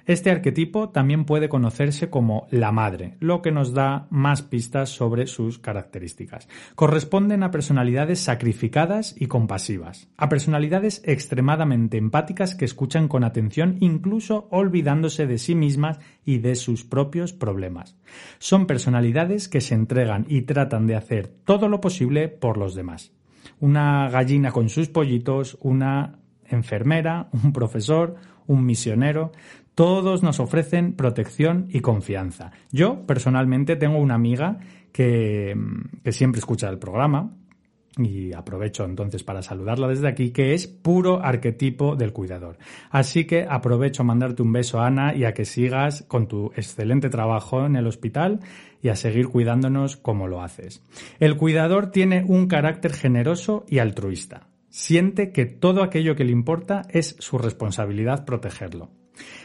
Este 0.10 0.32
arquetipo 0.32 0.90
también 0.90 1.24
puede 1.24 1.50
conocerse 1.50 2.10
como 2.10 2.48
la 2.50 2.72
madre, 2.72 3.16
lo 3.20 3.44
que 3.44 3.52
nos 3.52 3.76
da 3.76 4.08
más 4.10 4.42
pistas 4.42 4.90
sobre 4.90 5.28
sus 5.28 5.60
características. 5.60 6.50
Corresponden 6.74 7.44
a 7.44 7.52
personalidades 7.52 8.20
sacrificadas 8.20 9.14
y 9.16 9.28
compasivas, 9.28 10.08
a 10.18 10.28
personalidades 10.28 11.04
extremadamente 11.06 11.98
empáticas 11.98 12.56
que 12.56 12.66
escuchan 12.66 13.08
con 13.08 13.24
atención 13.24 13.78
incluso 13.82 14.48
olvidándose 14.50 15.28
de 15.28 15.38
sí 15.38 15.54
mismas 15.54 16.00
y 16.26 16.40
de 16.40 16.56
sus 16.56 16.84
propios 16.86 17.32
problemas. 17.32 17.96
Son 18.40 18.66
personalidades 18.66 19.48
que 19.48 19.62
se 19.62 19.76
entregan 19.76 20.26
y 20.28 20.42
tratan 20.42 20.88
de 20.88 20.96
hacer 20.96 21.28
todo 21.28 21.70
lo 21.70 21.82
posible 21.82 22.30
por 22.30 22.58
los 22.58 22.74
demás. 22.74 23.12
Una 23.60 24.10
gallina 24.10 24.52
con 24.52 24.70
sus 24.70 24.88
pollitos, 24.88 25.56
una 25.62 26.18
enfermera, 26.48 27.30
un 27.32 27.54
profesor, 27.54 28.16
un 28.48 28.66
misionero, 28.66 29.32
todos 29.80 30.24
nos 30.24 30.42
ofrecen 30.42 30.92
protección 30.92 31.68
y 31.70 31.80
confianza. 31.80 32.52
Yo, 32.70 33.06
personalmente, 33.06 33.78
tengo 33.78 33.98
una 33.98 34.16
amiga 34.16 34.60
que, 34.92 35.56
siempre 36.12 36.40
escucha 36.40 36.68
el 36.68 36.80
programa, 36.80 37.38
y 37.96 38.34
aprovecho 38.34 38.84
entonces 38.84 39.24
para 39.24 39.42
saludarla 39.42 39.88
desde 39.88 40.10
aquí, 40.10 40.32
que 40.32 40.54
es 40.54 40.68
puro 40.68 41.24
arquetipo 41.24 41.96
del 41.96 42.12
cuidador. 42.12 42.58
Así 42.90 43.24
que 43.24 43.46
aprovecho 43.50 44.04
a 44.04 44.06
mandarte 44.06 44.42
un 44.42 44.52
beso, 44.52 44.82
Ana, 44.82 45.16
y 45.16 45.24
a 45.24 45.34
que 45.34 45.46
sigas 45.46 46.04
con 46.10 46.28
tu 46.28 46.48
excelente 46.58 47.10
trabajo 47.10 47.66
en 47.66 47.78
el 47.78 47.88
hospital 47.88 48.42
y 48.82 48.90
a 48.90 48.98
seguir 48.98 49.30
cuidándonos 49.30 49.96
como 49.96 50.28
lo 50.28 50.44
haces. 50.44 50.84
El 51.22 51.38
cuidador 51.38 51.90
tiene 51.90 52.26
un 52.28 52.48
carácter 52.48 52.92
generoso 52.92 53.64
y 53.70 53.80
altruista. 53.80 54.50
Siente 54.68 55.32
que 55.32 55.46
todo 55.46 55.84
aquello 55.84 56.18
que 56.18 56.26
le 56.26 56.34
importa 56.34 56.82
es 56.90 57.16
su 57.20 57.38
responsabilidad 57.38 58.26
protegerlo. 58.26 58.99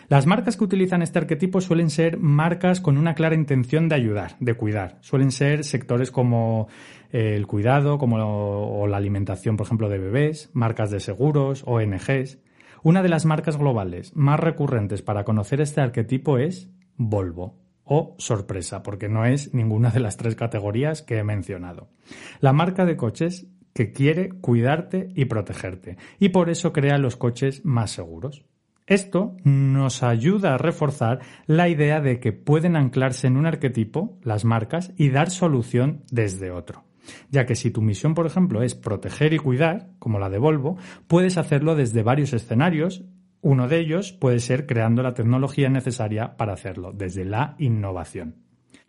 Las 0.09 0.27
marcas 0.27 0.57
que 0.57 0.65
utilizan 0.65 1.03
este 1.03 1.19
arquetipo 1.19 1.61
suelen 1.61 1.91
ser 1.91 2.19
marcas 2.19 2.81
con 2.81 2.99
una 2.99 3.15
clara 3.15 3.35
intención 3.35 3.89
de 3.89 3.95
ayudar, 3.95 4.37
de 4.41 4.55
cuidar. 4.55 4.99
Suelen 5.01 5.31
ser 5.31 5.65
sectores 5.65 6.11
como 6.11 6.69
eh, 7.13 7.35
el 7.37 7.47
cuidado, 7.47 7.99
como 7.99 8.17
o 8.17 8.87
la 8.87 8.99
alimentación, 8.99 9.57
por 9.57 9.67
ejemplo, 9.67 9.89
de 9.89 9.99
bebés, 9.99 10.51
marcas 10.53 10.91
de 10.91 11.01
seguros, 11.01 11.63
ONGs. 11.67 12.39
Una 12.83 13.03
de 13.03 13.09
las 13.09 13.25
marcas 13.25 13.57
globales 13.57 14.15
más 14.15 14.39
recurrentes 14.39 15.01
para 15.01 15.25
conocer 15.25 15.61
este 15.61 15.81
arquetipo 15.81 16.39
es 16.39 16.71
Volvo 16.97 17.59
o 17.85 18.15
sorpresa, 18.19 18.83
porque 18.83 19.09
no 19.09 19.25
es 19.25 19.55
ninguna 19.55 19.91
de 19.91 20.01
las 20.01 20.17
tres 20.17 20.35
categorías 20.37 21.03
que 21.03 21.19
he 21.19 21.25
mencionado. 21.25 21.89
La 22.41 22.53
marca 22.53 22.85
de 22.85 22.97
coches 22.97 23.47
que 23.75 23.93
quiere 23.93 24.31
cuidarte 24.31 25.09
y 25.15 25.27
protegerte, 25.27 25.97
y 26.19 26.31
por 26.31 26.49
eso 26.49 26.73
crea 26.73 26.99
los 26.99 27.17
coches 27.17 27.65
más 27.65 27.91
seguros. 27.91 28.45
Esto 28.87 29.37
nos 29.45 30.03
ayuda 30.03 30.55
a 30.55 30.59
reforzar 30.59 31.21
la 31.47 31.71
idea 31.71 32.03
de 32.03 32.21
que 32.21 32.33
pueden 32.33 32.77
anclarse 32.77 33.27
en 33.27 33.39
un 33.39 33.47
arquetipo, 33.47 34.19
las 34.23 34.45
marcas, 34.45 34.93
y 34.99 35.09
dar 35.09 35.31
solución 35.31 36.03
desde 36.11 36.51
otro. 36.51 36.85
Ya 37.31 37.47
que 37.47 37.55
si 37.55 37.71
tu 37.71 37.81
misión, 37.81 38.15
por 38.15 38.27
ejemplo, 38.27 38.63
es 38.63 38.75
proteger 38.75 39.33
y 39.33 39.39
cuidar, 39.39 39.89
como 39.99 40.19
la 40.19 40.29
de 40.29 40.39
Volvo, 40.39 40.77
puedes 41.07 41.39
hacerlo 41.39 41.77
desde 41.77 42.03
varios 42.03 42.35
escenarios. 42.35 43.05
Uno 43.41 43.69
de 43.69 43.79
ellos 43.79 44.13
puede 44.13 44.41
ser 44.41 44.67
creando 44.67 45.03
la 45.03 45.15
tecnología 45.15 45.71
necesaria 45.71 46.37
para 46.37 46.53
hacerlo, 46.53 46.93
desde 46.93 47.25
la 47.25 47.57
innovación. 47.59 48.37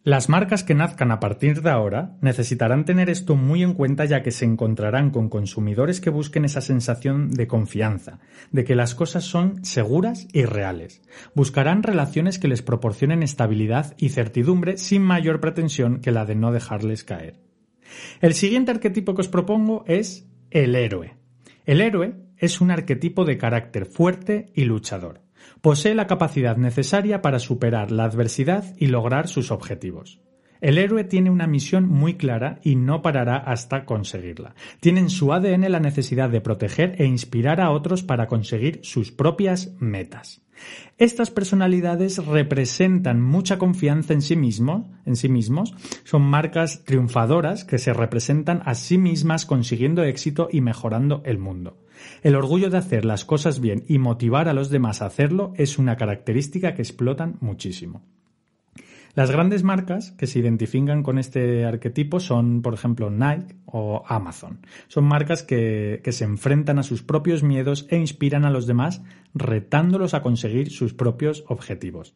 Las 0.05 0.29
marcas 0.29 0.63
que 0.63 0.75
nazcan 0.75 1.12
a 1.12 1.19
partir 1.19 1.63
de 1.63 1.71
ahora 1.71 2.15
necesitarán 2.21 2.85
tener 2.85 3.09
esto 3.09 3.35
muy 3.35 3.63
en 3.63 3.74
cuenta 3.74 4.05
ya 4.05 4.21
que 4.21 4.29
se 4.29 4.45
encontrarán 4.45 5.09
con 5.09 5.29
consumidores 5.29 6.00
que 6.00 6.12
busquen 6.12 6.45
esa 6.45 6.62
sensación 6.62 7.31
de 7.31 7.47
confianza, 7.47 8.19
de 8.51 8.65
que 8.65 8.75
las 8.75 8.93
cosas 8.93 9.24
son 9.24 9.65
seguras 9.65 10.27
y 10.31 10.45
reales. 10.45 11.01
Buscarán 11.33 11.81
relaciones 11.81 12.38
que 12.38 12.47
les 12.47 12.62
proporcionen 12.62 13.24
estabilidad 13.24 13.95
y 13.97 14.09
certidumbre 14.09 14.77
sin 14.77 15.01
mayor 15.01 15.39
pretensión 15.39 16.01
que 16.01 16.12
la 16.12 16.25
de 16.25 16.35
no 16.35 16.51
dejarles 16.51 17.03
caer. 17.03 17.39
El 18.21 18.35
siguiente 18.35 18.69
arquetipo 18.69 19.15
que 19.15 19.21
os 19.21 19.27
propongo 19.27 19.85
es 19.88 20.27
el 20.51 20.75
héroe. 20.75 21.15
El 21.65 21.81
héroe 21.81 22.13
es 22.38 22.62
un 22.62 22.69
arquetipo 22.69 23.25
de 23.25 23.39
carácter 23.39 23.88
fuerte 23.88 24.51
y 24.53 24.65
luchador. 24.65 25.25
Posee 25.61 25.95
la 25.95 26.07
capacidad 26.07 26.57
necesaria 26.57 27.21
para 27.21 27.39
superar 27.39 27.91
la 27.91 28.05
adversidad 28.05 28.75
y 28.77 28.87
lograr 28.87 29.27
sus 29.27 29.51
objetivos. 29.51 30.19
El 30.61 30.77
héroe 30.77 31.03
tiene 31.03 31.29
una 31.29 31.47
misión 31.47 31.87
muy 31.87 32.15
clara 32.15 32.59
y 32.63 32.75
no 32.75 33.01
parará 33.01 33.37
hasta 33.37 33.85
conseguirla. 33.85 34.55
Tiene 34.79 35.01
en 35.01 35.09
su 35.09 35.33
ADN 35.33 35.71
la 35.71 35.79
necesidad 35.79 36.29
de 36.29 36.41
proteger 36.41 36.95
e 36.97 37.05
inspirar 37.05 37.61
a 37.61 37.71
otros 37.71 38.03
para 38.03 38.27
conseguir 38.27 38.79
sus 38.81 39.11
propias 39.11 39.73
metas. 39.79 40.41
Estas 40.97 41.29
personalidades 41.29 42.25
representan 42.25 43.21
mucha 43.21 43.57
confianza 43.57 44.13
en 44.13 44.21
sí 44.21 44.35
mismos, 44.35 44.87
en 45.05 45.17
sí 45.17 45.27
mismos, 45.27 45.75
son 46.05 46.21
marcas 46.21 46.83
triunfadoras 46.85 47.65
que 47.65 47.77
se 47.77 47.93
representan 47.93 48.61
a 48.65 48.75
sí 48.75 48.97
mismas 48.97 49.45
consiguiendo 49.45 50.03
éxito 50.03 50.47
y 50.51 50.61
mejorando 50.61 51.21
el 51.25 51.37
mundo. 51.37 51.77
El 52.23 52.35
orgullo 52.35 52.69
de 52.69 52.77
hacer 52.77 53.05
las 53.05 53.25
cosas 53.25 53.59
bien 53.59 53.83
y 53.87 53.99
motivar 53.99 54.49
a 54.49 54.53
los 54.53 54.69
demás 54.69 55.01
a 55.01 55.07
hacerlo 55.07 55.53
es 55.55 55.77
una 55.77 55.97
característica 55.97 56.73
que 56.73 56.81
explotan 56.81 57.37
muchísimo. 57.41 58.03
Las 59.15 59.31
grandes 59.31 59.63
marcas 59.63 60.11
que 60.11 60.27
se 60.27 60.39
identifican 60.39 61.01
con 61.01 61.17
este 61.17 61.63
arquetipo 61.63 62.19
son, 62.19 62.61
por 62.61 62.73
ejemplo, 62.73 63.09
Nike 63.09 63.55
o 63.65 64.03
Amazon. 64.05 64.59
Son 64.89 65.05
marcas 65.05 65.41
que, 65.41 66.01
que, 66.03 66.11
se 66.11 66.25
enfrentan 66.25 66.79
a 66.79 66.83
sus 66.83 67.01
propios 67.01 67.41
miedos 67.41 67.87
e 67.89 67.95
inspiran 67.95 68.43
a 68.43 68.49
los 68.49 68.67
demás, 68.67 69.01
retándolos 69.33 70.13
a 70.13 70.21
conseguir 70.21 70.69
sus 70.69 70.93
propios 70.93 71.45
objetivos. 71.47 72.13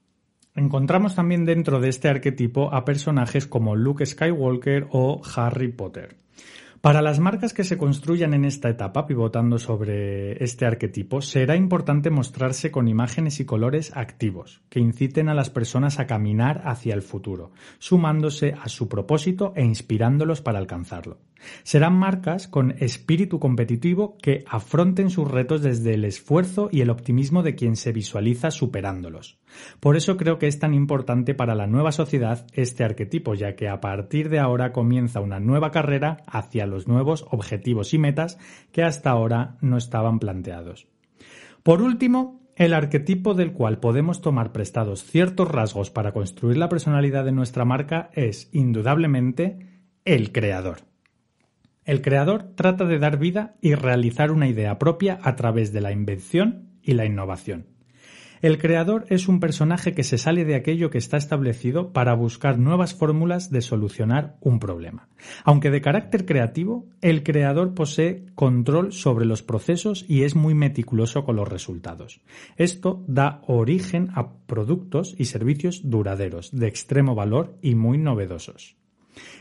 Encontramos 0.55 1.15
también 1.15 1.45
dentro 1.45 1.79
de 1.79 1.87
este 1.87 2.09
arquetipo 2.09 2.73
a 2.73 2.83
personajes 2.83 3.47
como 3.47 3.77
Luke 3.77 4.05
Skywalker 4.05 4.87
o 4.91 5.21
Harry 5.37 5.69
Potter. 5.69 6.17
Para 6.81 7.01
las 7.01 7.19
marcas 7.19 7.53
que 7.53 7.65
se 7.65 7.77
construyan 7.77 8.33
en 8.33 8.45
esta 8.45 8.69
etapa, 8.69 9.05
pivotando 9.05 9.59
sobre 9.59 10.41
este 10.41 10.65
arquetipo, 10.65 11.21
será 11.21 11.57
importante 11.57 12.09
mostrarse 12.09 12.71
con 12.71 12.87
imágenes 12.87 13.41
y 13.41 13.45
colores 13.45 13.91
activos, 13.97 14.61
que 14.69 14.79
inciten 14.79 15.27
a 15.27 15.33
las 15.33 15.49
personas 15.49 15.99
a 15.99 16.07
caminar 16.07 16.61
hacia 16.63 16.93
el 16.93 17.01
futuro, 17.01 17.51
sumándose 17.79 18.53
a 18.53 18.69
su 18.69 18.87
propósito 18.87 19.51
e 19.57 19.65
inspirándolos 19.65 20.39
para 20.39 20.59
alcanzarlo. 20.59 21.17
Serán 21.63 21.93
marcas 21.93 22.47
con 22.47 22.71
espíritu 22.79 23.39
competitivo 23.39 24.17
que 24.21 24.43
afronten 24.47 25.09
sus 25.09 25.29
retos 25.29 25.61
desde 25.61 25.93
el 25.93 26.05
esfuerzo 26.05 26.69
y 26.71 26.81
el 26.81 26.89
optimismo 26.89 27.43
de 27.43 27.55
quien 27.55 27.75
se 27.75 27.91
visualiza 27.91 28.51
superándolos. 28.51 29.39
Por 29.79 29.95
eso 29.95 30.17
creo 30.17 30.39
que 30.39 30.47
es 30.47 30.59
tan 30.59 30.73
importante 30.73 31.33
para 31.33 31.55
la 31.55 31.67
nueva 31.67 31.91
sociedad 31.91 32.45
este 32.53 32.83
arquetipo, 32.83 33.33
ya 33.33 33.55
que 33.55 33.67
a 33.67 33.81
partir 33.81 34.29
de 34.29 34.39
ahora 34.39 34.71
comienza 34.71 35.19
una 35.19 35.39
nueva 35.39 35.71
carrera 35.71 36.17
hacia 36.27 36.65
los 36.65 36.87
nuevos 36.87 37.25
objetivos 37.29 37.93
y 37.93 37.97
metas 37.97 38.37
que 38.71 38.83
hasta 38.83 39.09
ahora 39.09 39.57
no 39.61 39.77
estaban 39.77 40.19
planteados. 40.19 40.87
Por 41.63 41.81
último, 41.81 42.39
el 42.55 42.73
arquetipo 42.73 43.35
del 43.35 43.53
cual 43.53 43.79
podemos 43.79 44.21
tomar 44.21 44.51
prestados 44.51 45.03
ciertos 45.05 45.49
rasgos 45.49 45.91
para 45.91 46.11
construir 46.11 46.57
la 46.57 46.67
personalidad 46.67 47.23
de 47.23 47.31
nuestra 47.31 47.63
marca 47.63 48.09
es, 48.13 48.49
indudablemente, 48.51 49.59
el 50.03 50.33
creador. 50.33 50.88
El 51.89 52.03
creador 52.03 52.51
trata 52.53 52.85
de 52.85 52.99
dar 52.99 53.17
vida 53.17 53.55
y 53.61 53.73
realizar 53.73 54.29
una 54.29 54.47
idea 54.47 54.77
propia 54.77 55.17
a 55.23 55.35
través 55.35 55.73
de 55.73 55.81
la 55.81 55.91
invención 55.91 56.69
y 56.83 56.93
la 56.93 57.05
innovación. 57.05 57.65
El 58.43 58.59
creador 58.59 59.07
es 59.09 59.27
un 59.27 59.39
personaje 59.39 59.95
que 59.95 60.03
se 60.03 60.19
sale 60.19 60.45
de 60.45 60.53
aquello 60.53 60.91
que 60.91 60.99
está 60.99 61.17
establecido 61.17 61.91
para 61.91 62.13
buscar 62.13 62.59
nuevas 62.59 62.93
fórmulas 62.93 63.49
de 63.49 63.61
solucionar 63.61 64.37
un 64.39 64.59
problema. 64.59 65.09
Aunque 65.43 65.71
de 65.71 65.81
carácter 65.81 66.27
creativo, 66.27 66.85
el 67.01 67.23
creador 67.23 67.73
posee 67.73 68.27
control 68.35 68.93
sobre 68.93 69.25
los 69.25 69.41
procesos 69.41 70.05
y 70.07 70.25
es 70.25 70.35
muy 70.35 70.53
meticuloso 70.53 71.25
con 71.25 71.37
los 71.37 71.47
resultados. 71.47 72.21
Esto 72.55 73.03
da 73.07 73.41
origen 73.47 74.11
a 74.13 74.33
productos 74.45 75.15
y 75.17 75.25
servicios 75.25 75.89
duraderos, 75.89 76.51
de 76.51 76.67
extremo 76.67 77.15
valor 77.15 77.57
y 77.63 77.73
muy 77.73 77.97
novedosos. 77.97 78.78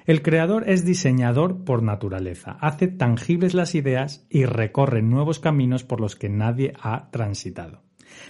El 0.06 0.22
creador 0.22 0.68
es 0.68 0.84
diseñador 0.84 1.64
por 1.64 1.82
naturaleza, 1.82 2.56
hace 2.60 2.88
tangibles 2.88 3.54
las 3.54 3.74
ideas 3.74 4.26
y 4.30 4.44
recorre 4.44 5.02
nuevos 5.02 5.38
caminos 5.38 5.84
por 5.84 6.00
los 6.00 6.16
que 6.16 6.28
nadie 6.28 6.72
ha 6.80 7.10
transitado. 7.10 7.82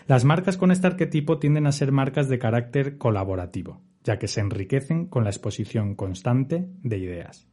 Las 0.07 0.25
marcas 0.25 0.57
con 0.57 0.71
este 0.71 0.87
arquetipo 0.87 1.39
tienden 1.39 1.67
a 1.67 1.73
ser 1.73 1.93
marcas 1.93 2.29
de 2.29 2.39
carácter 2.39 2.99
colaborativo, 2.99 3.81
ya 4.05 4.19
que 4.19 4.29
se 4.29 4.41
enriquecen 4.41 5.07
con 5.07 5.25
la 5.25 5.31
exposición 5.31 5.95
constante 5.95 6.69
de 6.83 6.99
ideas. 6.99 7.49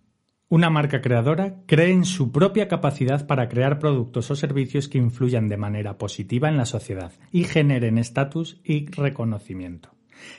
Una 0.47 0.69
marca 0.69 1.01
creadora 1.01 1.63
cree 1.65 1.91
en 1.91 2.05
su 2.05 2.31
propia 2.31 2.67
capacidad 2.67 3.25
para 3.25 3.49
crear 3.49 3.79
productos 3.79 4.29
o 4.29 4.35
servicios 4.35 4.87
que 4.87 4.99
influyan 4.99 5.47
de 5.49 5.57
manera 5.57 5.97
positiva 5.97 6.49
en 6.49 6.57
la 6.57 6.65
sociedad 6.65 7.11
y 7.31 7.45
generen 7.45 7.97
estatus 7.97 8.61
y 8.63 8.85
reconocimiento. 8.91 9.94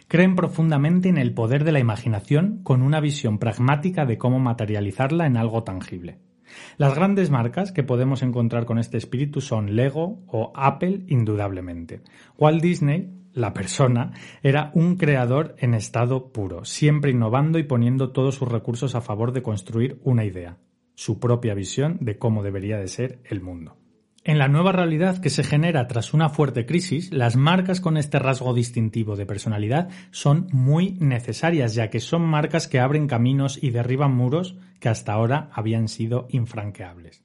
Creen 0.09 0.37
profundamente 0.37 1.09
en 1.09 1.18
el 1.18 1.35
poder 1.35 1.64
de 1.64 1.73
la 1.73 1.80
imaginación 1.80 2.61
con 2.62 2.83
una 2.83 3.00
visión 3.00 3.38
pragmática 3.38 4.06
de 4.06 4.18
cómo 4.18 4.38
materializarla 4.38 5.26
en 5.26 5.37
algo 5.37 5.64
tangible. 5.64 6.18
Las 6.76 6.95
grandes 6.95 7.30
marcas 7.30 7.73
que 7.73 7.83
podemos 7.83 8.23
encontrar 8.23 8.66
con 8.66 8.78
este 8.78 8.97
espíritu 8.97 9.40
son 9.40 9.76
Lego 9.76 10.23
o 10.28 10.52
Apple 10.54 11.02
indudablemente. 11.09 12.02
Walt 12.38 12.62
Disney, 12.62 13.11
la 13.33 13.52
persona, 13.52 14.12
era 14.42 14.71
un 14.75 14.97
creador 14.97 15.56
en 15.59 15.75
estado 15.75 16.33
puro, 16.33 16.64
siempre 16.64 17.11
innovando 17.11 17.59
y 17.59 17.64
poniendo 17.64 18.12
todos 18.12 18.37
sus 18.37 18.49
recursos 18.49 18.95
a 18.95 19.00
favor 19.00 19.33
de 19.33 19.42
construir 19.42 20.00
una 20.04 20.25
idea, 20.25 20.59
su 20.95 21.18
propia 21.21 21.54
visión 21.54 21.99
de 22.00 22.18
cómo 22.18 22.42
debería 22.42 22.78
de 22.78 22.88
ser 22.88 23.21
el 23.25 23.40
mundo. 23.40 23.76
En 24.28 24.38
la 24.40 24.49
nueva 24.49 24.73
realidad 24.73 25.18
que 25.18 25.30
se 25.30 25.45
genera 25.45 25.87
tras 25.87 26.12
una 26.12 26.28
fuerte 26.28 26.66
crisis, 26.66 27.12
las 27.12 27.37
marcas 27.37 27.80
con 27.80 27.97
este 27.97 28.18
rasgo 28.18 28.54
distintivo 28.54 29.14
de 29.14 29.25
personalidad 29.25 29.88
son 30.11 30.49
muy 30.50 30.97
necesarias, 30.99 31.76
ya 31.76 31.90
que 31.90 32.00
son 32.00 32.23
marcas 32.23 32.66
que 32.66 32.80
abren 32.80 33.06
caminos 33.06 33.56
y 33.62 33.71
derriban 33.71 34.16
muros 34.16 34.56
que 34.80 34.88
hasta 34.88 35.12
ahora 35.12 35.49
habían 35.52 35.87
sido 35.87 36.26
infranqueables. 36.30 37.23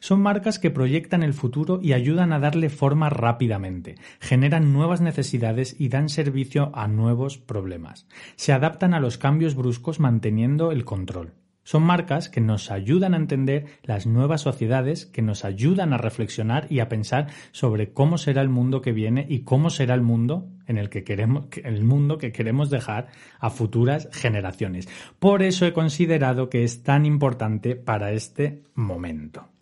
Son 0.00 0.22
marcas 0.22 0.58
que 0.58 0.70
proyectan 0.70 1.22
el 1.22 1.34
futuro 1.34 1.80
y 1.82 1.92
ayudan 1.92 2.32
a 2.32 2.38
darle 2.38 2.70
forma 2.70 3.10
rápidamente, 3.10 3.96
generan 4.18 4.72
nuevas 4.72 5.02
necesidades 5.02 5.78
y 5.78 5.90
dan 5.90 6.08
servicio 6.08 6.70
a 6.72 6.88
nuevos 6.88 7.36
problemas. 7.36 8.06
Se 8.36 8.54
adaptan 8.54 8.94
a 8.94 9.00
los 9.00 9.18
cambios 9.18 9.54
bruscos 9.54 10.00
manteniendo 10.00 10.72
el 10.72 10.86
control. 10.86 11.34
Son 11.68 11.82
marcas 11.82 12.30
que 12.30 12.40
nos 12.40 12.70
ayudan 12.70 13.12
a 13.12 13.18
entender 13.18 13.66
las 13.82 14.06
nuevas 14.06 14.40
sociedades, 14.40 15.04
que 15.04 15.20
nos 15.20 15.44
ayudan 15.44 15.92
a 15.92 15.98
reflexionar 15.98 16.66
y 16.70 16.80
a 16.80 16.88
pensar 16.88 17.26
sobre 17.52 17.92
cómo 17.92 18.16
será 18.16 18.40
el 18.40 18.48
mundo 18.48 18.80
que 18.80 18.92
viene 18.92 19.26
y 19.28 19.40
cómo 19.40 19.68
será 19.68 19.94
el 19.94 20.00
mundo 20.00 20.48
en 20.66 20.78
el 20.78 20.88
que 20.88 21.04
queremos, 21.04 21.44
el 21.62 21.84
mundo 21.84 22.16
que 22.16 22.32
queremos 22.32 22.70
dejar 22.70 23.08
a 23.38 23.50
futuras 23.50 24.08
generaciones. 24.12 24.88
Por 25.18 25.42
eso 25.42 25.66
he 25.66 25.74
considerado 25.74 26.48
que 26.48 26.64
es 26.64 26.82
tan 26.82 27.04
importante 27.04 27.76
para 27.76 28.12
este 28.12 28.62
momento. 28.74 29.57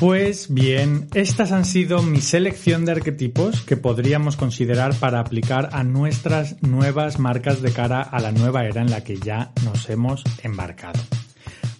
Pues 0.00 0.52
bien, 0.52 1.08
estas 1.14 1.52
han 1.52 1.64
sido 1.64 2.02
mi 2.02 2.20
selección 2.20 2.84
de 2.84 2.92
arquetipos 2.92 3.62
que 3.62 3.76
podríamos 3.76 4.36
considerar 4.36 4.94
para 4.94 5.20
aplicar 5.20 5.70
a 5.72 5.84
nuestras 5.84 6.62
nuevas 6.62 7.18
marcas 7.18 7.62
de 7.62 7.72
cara 7.72 8.02
a 8.02 8.20
la 8.20 8.32
nueva 8.32 8.64
era 8.64 8.82
en 8.82 8.90
la 8.90 9.04
que 9.04 9.16
ya 9.16 9.52
nos 9.64 9.88
hemos 9.88 10.24
embarcado. 10.42 11.00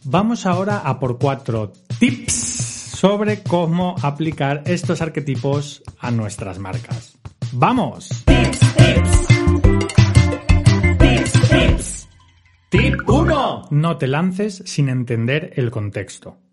Vamos 0.04 0.46
ahora 0.46 0.78
a 0.78 1.00
por 1.00 1.18
cuatro 1.18 1.72
tips 1.98 2.32
sobre 2.32 3.42
cómo 3.42 3.96
aplicar 4.00 4.62
estos 4.66 5.02
arquetipos 5.02 5.82
a 5.98 6.10
nuestras 6.10 6.58
marcas. 6.58 7.18
¡Vamos! 7.52 8.08
Tips, 8.24 8.58
tips. 8.76 9.26
Tips, 10.98 11.48
tips. 11.50 12.08
Tip 12.70 13.08
1. 13.08 13.68
No 13.70 13.96
te 13.96 14.06
lances 14.06 14.62
sin 14.66 14.88
entender 14.88 15.52
el 15.56 15.70
contexto. 15.70 16.43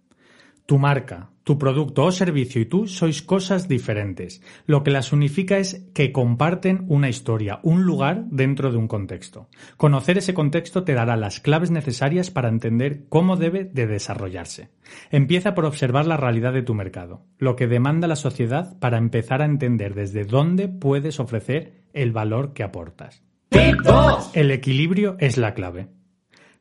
Tu 0.71 0.79
marca, 0.79 1.31
tu 1.43 1.57
producto 1.57 2.05
o 2.05 2.13
servicio 2.13 2.62
y 2.62 2.65
tú 2.65 2.88
sois 2.88 3.21
cosas 3.21 3.67
diferentes. 3.67 4.41
Lo 4.65 4.84
que 4.84 4.91
las 4.91 5.12
unifica 5.12 5.57
es 5.57 5.86
que 5.93 6.13
comparten 6.13 6.86
una 6.88 7.10
historia, 7.10 7.60
un 7.63 7.84
lugar 7.84 8.23
dentro 8.31 8.71
de 8.71 8.77
un 8.77 8.88
contexto. 8.88 9.49
Conocer 9.75 10.17
ese 10.17 10.34
contexto 10.34 10.86
te 10.86 10.93
dará 10.93 11.17
las 11.17 11.41
claves 11.41 11.71
necesarias 11.71 12.31
para 12.31 12.47
entender 12.47 13.03
cómo 13.10 13.36
debe 13.36 13.65
de 13.65 13.86
desarrollarse. 13.86 14.69
Empieza 15.10 15.55
por 15.55 15.65
observar 15.65 16.07
la 16.07 16.15
realidad 16.15 16.53
de 16.53 16.63
tu 16.63 16.73
mercado, 16.73 17.25
lo 17.38 17.57
que 17.57 17.67
demanda 17.67 18.07
la 18.07 18.15
sociedad 18.15 18.79
para 18.79 18.97
empezar 18.97 19.41
a 19.41 19.51
entender 19.51 19.93
desde 19.93 20.23
dónde 20.23 20.69
puedes 20.69 21.19
ofrecer 21.19 21.81
el 21.91 22.13
valor 22.13 22.53
que 22.53 22.63
aportas. 22.63 23.23
El 24.34 24.51
equilibrio 24.51 25.17
es 25.19 25.36
la 25.36 25.53
clave. 25.53 25.89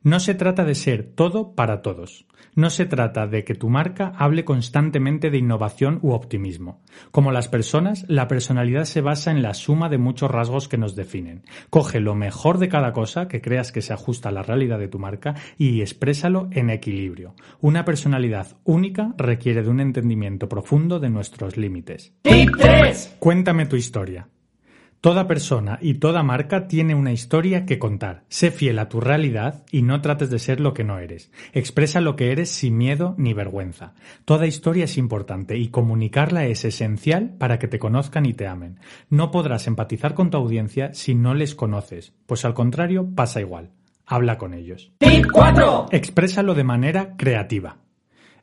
No 0.03 0.19
se 0.19 0.33
trata 0.33 0.65
de 0.65 0.73
ser 0.73 1.03
todo 1.03 1.53
para 1.53 1.83
todos. 1.83 2.25
No 2.55 2.71
se 2.71 2.87
trata 2.87 3.27
de 3.27 3.43
que 3.43 3.53
tu 3.53 3.69
marca 3.69 4.11
hable 4.17 4.43
constantemente 4.43 5.29
de 5.29 5.37
innovación 5.37 5.99
u 6.01 6.13
optimismo. 6.13 6.81
Como 7.11 7.31
las 7.31 7.47
personas, 7.47 8.03
la 8.07 8.27
personalidad 8.27 8.85
se 8.85 9.01
basa 9.01 9.29
en 9.29 9.43
la 9.43 9.53
suma 9.53 9.89
de 9.89 9.99
muchos 9.99 10.31
rasgos 10.31 10.67
que 10.67 10.79
nos 10.79 10.95
definen. 10.95 11.43
Coge 11.69 11.99
lo 11.99 12.15
mejor 12.15 12.57
de 12.57 12.67
cada 12.67 12.93
cosa 12.93 13.27
que 13.27 13.41
creas 13.41 13.71
que 13.71 13.83
se 13.83 13.93
ajusta 13.93 14.29
a 14.29 14.31
la 14.31 14.41
realidad 14.41 14.79
de 14.79 14.87
tu 14.87 14.97
marca 14.97 15.35
y 15.59 15.81
exprésalo 15.81 16.49
en 16.51 16.71
equilibrio. 16.71 17.35
Una 17.59 17.85
personalidad 17.85 18.57
única 18.63 19.13
requiere 19.17 19.61
de 19.61 19.69
un 19.69 19.81
entendimiento 19.81 20.49
profundo 20.49 20.99
de 20.99 21.11
nuestros 21.11 21.57
límites. 21.57 22.13
Cuéntame 23.19 23.67
tu 23.67 23.75
historia. 23.75 24.27
Toda 25.01 25.27
persona 25.27 25.79
y 25.81 25.95
toda 25.95 26.21
marca 26.21 26.67
tiene 26.67 26.93
una 26.93 27.11
historia 27.11 27.65
que 27.65 27.79
contar. 27.79 28.23
Sé 28.29 28.51
fiel 28.51 28.77
a 28.77 28.87
tu 28.87 29.01
realidad 29.01 29.63
y 29.71 29.81
no 29.81 29.99
trates 29.99 30.29
de 30.29 30.37
ser 30.37 30.59
lo 30.59 30.75
que 30.75 30.83
no 30.83 30.99
eres. 30.99 31.31
Expresa 31.53 32.01
lo 32.01 32.15
que 32.15 32.31
eres 32.31 32.51
sin 32.51 32.77
miedo 32.77 33.15
ni 33.17 33.33
vergüenza. 33.33 33.95
Toda 34.25 34.45
historia 34.45 34.83
es 34.83 34.99
importante 34.99 35.57
y 35.57 35.69
comunicarla 35.69 36.45
es 36.45 36.65
esencial 36.65 37.33
para 37.39 37.57
que 37.57 37.67
te 37.67 37.79
conozcan 37.79 38.27
y 38.27 38.35
te 38.35 38.45
amen. 38.45 38.79
No 39.09 39.31
podrás 39.31 39.65
empatizar 39.65 40.13
con 40.13 40.29
tu 40.29 40.37
audiencia 40.37 40.93
si 40.93 41.15
no 41.15 41.33
les 41.33 41.55
conoces, 41.55 42.13
pues 42.27 42.45
al 42.45 42.53
contrario 42.53 43.09
pasa 43.15 43.41
igual. 43.41 43.71
Habla 44.05 44.37
con 44.37 44.53
ellos. 44.53 44.91
Tip 44.99 45.25
4. 45.33 45.87
Exprésalo 45.89 46.53
de 46.53 46.63
manera 46.63 47.15
creativa. 47.17 47.77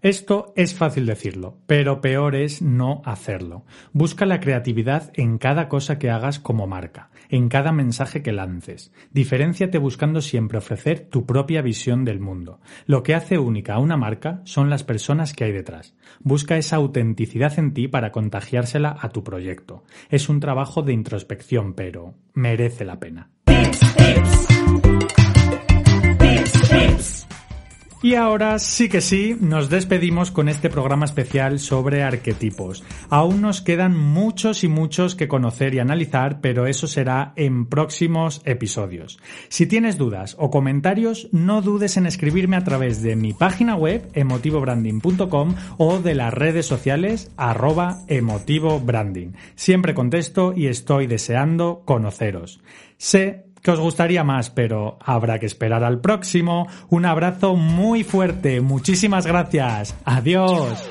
Esto 0.00 0.52
es 0.54 0.74
fácil 0.74 1.06
decirlo, 1.06 1.58
pero 1.66 2.00
peor 2.00 2.36
es 2.36 2.62
no 2.62 3.02
hacerlo. 3.04 3.64
Busca 3.92 4.26
la 4.26 4.38
creatividad 4.38 5.10
en 5.14 5.38
cada 5.38 5.68
cosa 5.68 5.98
que 5.98 6.08
hagas 6.08 6.38
como 6.38 6.68
marca, 6.68 7.10
en 7.28 7.48
cada 7.48 7.72
mensaje 7.72 8.22
que 8.22 8.30
lances. 8.30 8.92
Diferenciate 9.10 9.76
buscando 9.78 10.20
siempre 10.20 10.58
ofrecer 10.58 11.08
tu 11.10 11.26
propia 11.26 11.62
visión 11.62 12.04
del 12.04 12.20
mundo. 12.20 12.60
Lo 12.86 13.02
que 13.02 13.16
hace 13.16 13.38
única 13.38 13.74
a 13.74 13.80
una 13.80 13.96
marca 13.96 14.40
son 14.44 14.70
las 14.70 14.84
personas 14.84 15.32
que 15.32 15.42
hay 15.42 15.52
detrás. 15.52 15.96
Busca 16.20 16.56
esa 16.56 16.76
autenticidad 16.76 17.58
en 17.58 17.74
ti 17.74 17.88
para 17.88 18.12
contagiársela 18.12 18.96
a 19.00 19.08
tu 19.08 19.24
proyecto. 19.24 19.82
Es 20.10 20.28
un 20.28 20.38
trabajo 20.38 20.82
de 20.82 20.92
introspección, 20.92 21.74
pero 21.74 22.14
merece 22.34 22.84
la 22.84 23.00
pena. 23.00 23.30
Y 28.00 28.14
ahora 28.14 28.60
sí 28.60 28.88
que 28.88 29.00
sí, 29.00 29.36
nos 29.40 29.70
despedimos 29.70 30.30
con 30.30 30.48
este 30.48 30.70
programa 30.70 31.04
especial 31.04 31.58
sobre 31.58 32.04
arquetipos. 32.04 32.84
Aún 33.10 33.40
nos 33.40 33.60
quedan 33.60 33.96
muchos 33.96 34.62
y 34.62 34.68
muchos 34.68 35.16
que 35.16 35.26
conocer 35.26 35.74
y 35.74 35.80
analizar, 35.80 36.40
pero 36.40 36.68
eso 36.68 36.86
será 36.86 37.32
en 37.34 37.66
próximos 37.66 38.40
episodios. 38.44 39.18
Si 39.48 39.66
tienes 39.66 39.98
dudas 39.98 40.36
o 40.38 40.48
comentarios, 40.48 41.28
no 41.32 41.60
dudes 41.60 41.96
en 41.96 42.06
escribirme 42.06 42.56
a 42.56 42.62
través 42.62 43.02
de 43.02 43.16
mi 43.16 43.32
página 43.32 43.74
web 43.74 44.08
emotivobranding.com 44.12 45.56
o 45.78 45.98
de 45.98 46.14
las 46.14 46.32
redes 46.32 46.66
sociales 46.66 47.32
arroba 47.36 48.04
emotivobranding. 48.06 49.34
Siempre 49.56 49.94
contesto 49.94 50.52
y 50.54 50.68
estoy 50.68 51.08
deseando 51.08 51.82
conoceros. 51.84 52.60
Sé 52.96 53.47
que 53.62 53.70
os 53.70 53.80
gustaría 53.80 54.24
más, 54.24 54.50
pero 54.50 54.98
habrá 55.00 55.38
que 55.38 55.46
esperar 55.46 55.84
al 55.84 56.00
próximo. 56.00 56.68
Un 56.88 57.06
abrazo 57.06 57.56
muy 57.56 58.04
fuerte, 58.04 58.60
muchísimas 58.60 59.26
gracias. 59.26 59.94
Adiós. 60.04 60.88